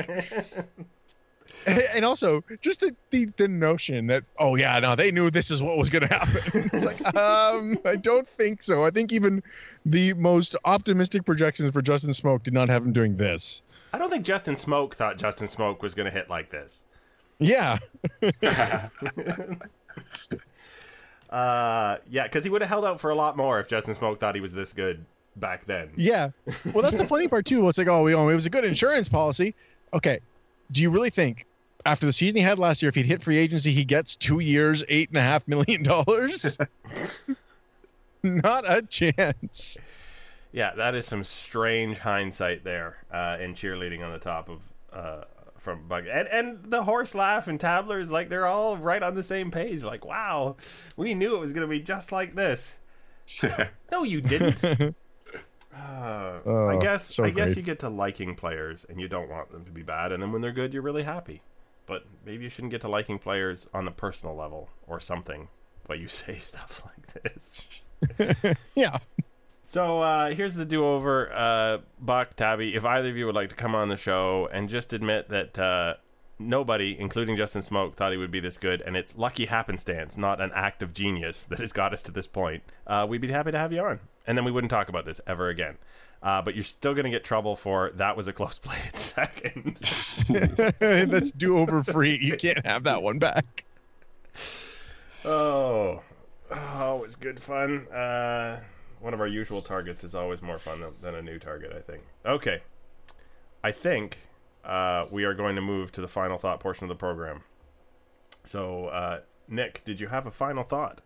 [1.66, 5.62] and also just the, the the notion that oh yeah no they knew this is
[5.62, 6.40] what was going to happen
[6.72, 9.42] it's like um i don't think so i think even
[9.84, 13.60] the most optimistic projections for justin smoak did not have him doing this
[13.92, 16.82] I don't think Justin Smoak thought Justin Smoak was going to hit like this.
[17.38, 17.78] yeah.
[21.30, 24.18] Uh, yeah, because he would have held out for a lot more if Justin Smoak
[24.18, 25.04] thought he was this good
[25.36, 25.90] back then.
[25.94, 26.30] yeah.
[26.72, 27.68] Well that's the funny part too.
[27.68, 29.54] It's like oh, we, oh it was a good insurance policy.
[29.92, 30.20] Okay
[30.72, 31.46] do you really think
[31.86, 34.40] after the season he had last year if he'd hit free agency he gets two
[34.40, 36.58] years eight and a half million dollars?
[38.22, 39.78] Not a chance
[40.52, 44.60] Yeah, that is some strange hindsight there uh, in cheerleading on the top of
[44.92, 45.24] uh,
[45.58, 49.22] from Bug and and the horse laugh and Tabler's like they're all right on the
[49.22, 49.82] same page.
[49.82, 50.56] Like, wow,
[50.96, 52.76] we knew it was going to be just like this.
[53.92, 54.64] no, you didn't.
[55.74, 59.28] Uh, I Oh, guess so I guess you get to liking players and you don't
[59.28, 61.42] want them to be bad, and then when they're good, you're really happy.
[61.86, 65.48] But maybe you shouldn't get to liking players on a personal level or something.
[65.86, 67.64] But you say stuff like this.
[68.74, 68.98] yeah
[69.68, 72.74] So uh, here's the do-over, uh, Buck, Tabby.
[72.74, 75.58] If either of you would like to come on the show and just admit that
[75.58, 75.96] uh,
[76.38, 80.40] nobody, including Justin Smoak, thought he would be this good, and it's lucky happenstance, not
[80.40, 83.52] an act of genius, that has got us to this point, uh, we'd be happy
[83.52, 85.76] to have you on, and then we wouldn't talk about this ever again.
[86.22, 88.96] Uh, but you're still going to get trouble for that was a close play at
[88.96, 89.76] second.
[90.78, 92.18] That's do over free.
[92.18, 93.64] You can't have that one back.
[95.26, 96.00] Oh,
[96.50, 97.86] oh, it's good fun.
[97.88, 98.60] Uh,
[99.00, 101.72] one of our usual targets is always more fun than, than a new target.
[101.76, 102.02] I think.
[102.24, 102.60] Okay,
[103.62, 104.18] I think
[104.64, 107.42] uh, we are going to move to the final thought portion of the program.
[108.44, 111.00] So, uh, Nick, did you have a final thought?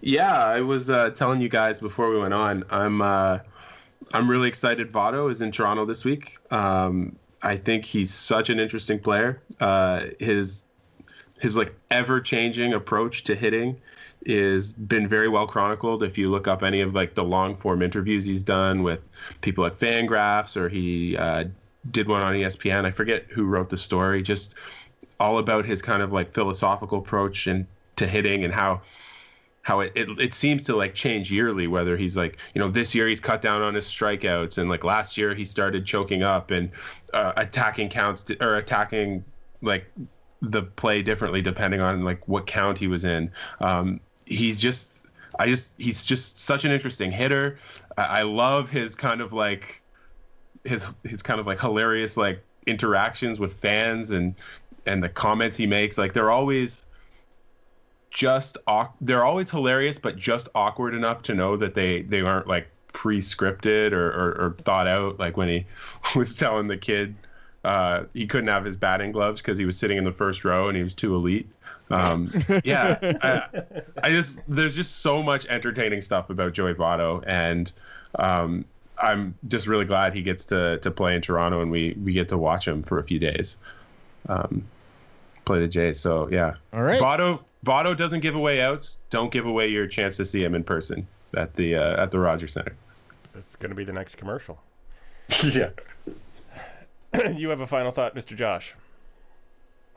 [0.00, 2.64] Yeah, I was uh, telling you guys before we went on.
[2.70, 3.40] I'm uh,
[4.12, 4.92] I'm really excited.
[4.92, 6.38] Votto is in Toronto this week.
[6.50, 9.42] Um, I think he's such an interesting player.
[9.60, 10.64] Uh, his
[11.40, 13.80] his like ever changing approach to hitting
[14.26, 16.02] is been very well chronicled.
[16.02, 19.04] If you look up any of like the long form interviews he's done with
[19.40, 21.44] people at Fangraphs or he uh,
[21.90, 22.84] did one on ESPN.
[22.84, 24.22] I forget who wrote the story.
[24.22, 24.54] Just
[25.18, 27.66] all about his kind of like philosophical approach and
[27.96, 28.80] to hitting and how
[29.62, 32.94] how it, it it seems to like change yearly whether he's like you know this
[32.94, 36.50] year he's cut down on his strikeouts and like last year he started choking up
[36.50, 36.70] and
[37.14, 39.24] uh, attacking counts to, or attacking
[39.60, 39.86] like
[40.40, 44.00] the play differently depending on like what count he was in um,
[44.32, 45.02] he's just
[45.38, 47.58] i just he's just such an interesting hitter.
[47.96, 49.82] I, I love his kind of like
[50.64, 54.34] his his kind of like hilarious like interactions with fans and
[54.86, 55.98] and the comments he makes.
[55.98, 56.86] Like they're always
[58.10, 58.58] just
[59.00, 63.92] they're always hilarious but just awkward enough to know that they they aren't like pre-scripted
[63.92, 65.18] or, or, or thought out.
[65.18, 65.66] Like when he
[66.16, 67.14] was telling the kid
[67.64, 70.68] uh, he couldn't have his batting gloves because he was sitting in the first row
[70.68, 71.48] and he was too elite
[71.90, 72.32] um,
[72.64, 73.62] yeah I,
[74.02, 77.70] I just there's just so much entertaining stuff about joey Votto and
[78.18, 78.64] um,
[78.98, 82.28] i'm just really glad he gets to to play in toronto and we we get
[82.28, 83.56] to watch him for a few days
[84.28, 84.64] um,
[85.44, 87.00] play the jays so yeah All right.
[87.00, 88.98] Votto Votto doesn't give away outs.
[89.10, 91.06] Don't give away your chance to see him in person
[91.36, 92.74] at the uh, at the Rogers Center.
[93.32, 94.60] That's going to be the next commercial.
[95.44, 95.70] yeah.
[97.34, 98.36] you have a final thought, Mr.
[98.36, 98.74] Josh?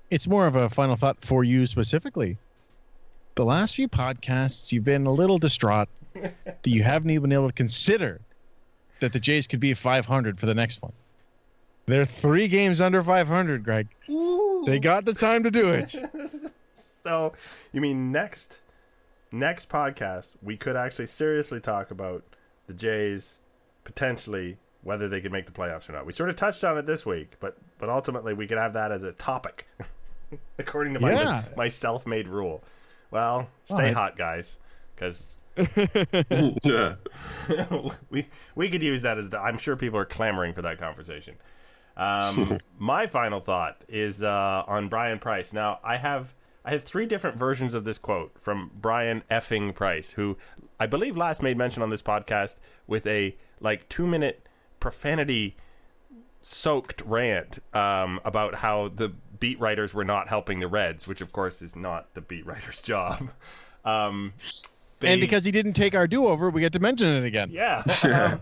[0.10, 2.38] It's more of a final thought for you specifically.
[3.36, 7.48] The last few podcasts, you've been a little distraught that you haven't even been able
[7.48, 8.22] to consider
[9.00, 10.94] that the Jays could be 500 for the next one.
[11.88, 13.88] They're three games under 500, Greg.
[14.66, 15.96] They got the time to do it.
[17.06, 17.34] So,
[17.72, 18.62] you mean next
[19.32, 22.24] next podcast we could actually seriously talk about
[22.66, 23.42] the Jays
[23.84, 26.08] potentially whether they could make the playoffs or not.
[26.08, 28.92] We sort of touched on it this week, but but ultimately we could have that
[28.92, 29.68] as a topic
[30.60, 31.44] according to my Yeah.
[31.58, 32.64] my self-made rule.
[33.12, 33.94] Well, stay Alright.
[33.94, 34.58] hot, guys,
[34.96, 35.40] cuz
[38.10, 41.36] we we could use that as the, I'm sure people are clamoring for that conversation.
[41.98, 45.54] Um, my final thought is uh, on Bryan Price.
[45.54, 46.34] Now I have
[46.66, 50.36] I have three different versions of this quote from Bryan effing Price, who
[50.80, 52.56] I believe last made mention on this podcast
[52.88, 54.48] with a like two minute
[54.80, 55.56] profanity
[56.42, 61.32] soaked rant um, about how the beat writers were not helping the Reds, which of
[61.32, 63.30] course is not the beat writer's job.
[63.84, 64.34] Um,
[65.02, 67.50] and because he didn't take our do over, we get to mention it again.
[67.52, 67.84] yeah.
[68.04, 68.42] Um,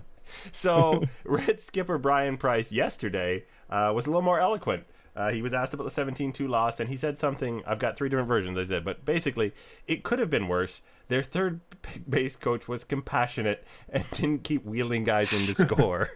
[0.52, 4.86] so, Red skipper Bryan Price yesterday uh, was a little more eloquent.
[5.16, 7.62] Uh, he was asked about the 17 2 loss, and he said something.
[7.68, 9.54] I've got three different versions, I said, but basically,
[9.88, 10.82] it could have been worse.
[11.08, 11.62] Their third
[12.10, 16.10] base coach was compassionate and didn't keep wheeling guys in to score.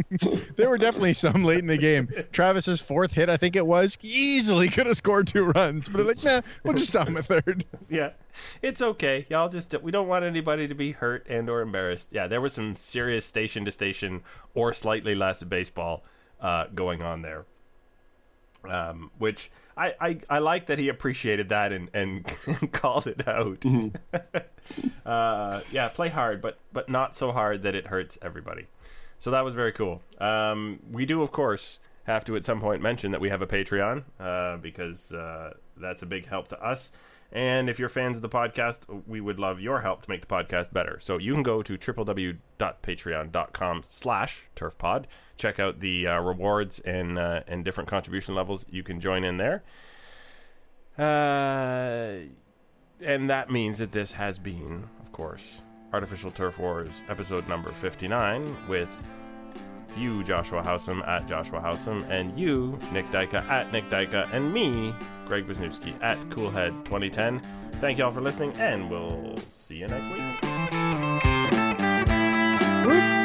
[0.56, 2.08] there were definitely some late in the game.
[2.32, 6.06] Travis's fourth hit, I think it was, easily could have scored two runs, but they're
[6.06, 7.64] like, nah, we'll just stop him at third.
[7.88, 8.10] yeah,
[8.62, 9.26] it's okay.
[9.28, 12.08] Y'all just we don't want anybody to be hurt and or embarrassed.
[12.12, 14.22] Yeah, there was some serious station to station
[14.54, 16.04] or slightly less baseball
[16.40, 17.44] uh, going on there.
[18.64, 22.24] Um, which I, I, I like that he appreciated that and, and
[22.72, 23.60] called it out.
[23.60, 24.36] Mm-hmm.
[25.04, 28.66] uh, yeah, play hard, but but not so hard that it hurts everybody.
[29.22, 30.02] So that was very cool.
[30.18, 33.46] Um, we do, of course, have to at some point mention that we have a
[33.46, 36.90] Patreon uh, because uh, that's a big help to us.
[37.30, 40.26] And if you're fans of the podcast, we would love your help to make the
[40.26, 40.98] podcast better.
[41.00, 45.04] So you can go to www.patreon.com slash turfpod.
[45.36, 48.66] Check out the uh, rewards and, uh, and different contribution levels.
[48.68, 49.62] You can join in there.
[50.98, 52.26] Uh,
[53.00, 55.62] and that means that this has been, of course,
[55.92, 59.10] Artificial Turf Wars, episode number 59, with
[59.96, 64.94] you, Joshua Housam, at Joshua Housam, and you, Nick Dyka, at Nick Dyka, and me,
[65.26, 67.42] Greg Wisniewski, at Coolhead2010.
[67.80, 70.08] Thank you all for listening, and we'll see you next
[72.86, 73.21] week.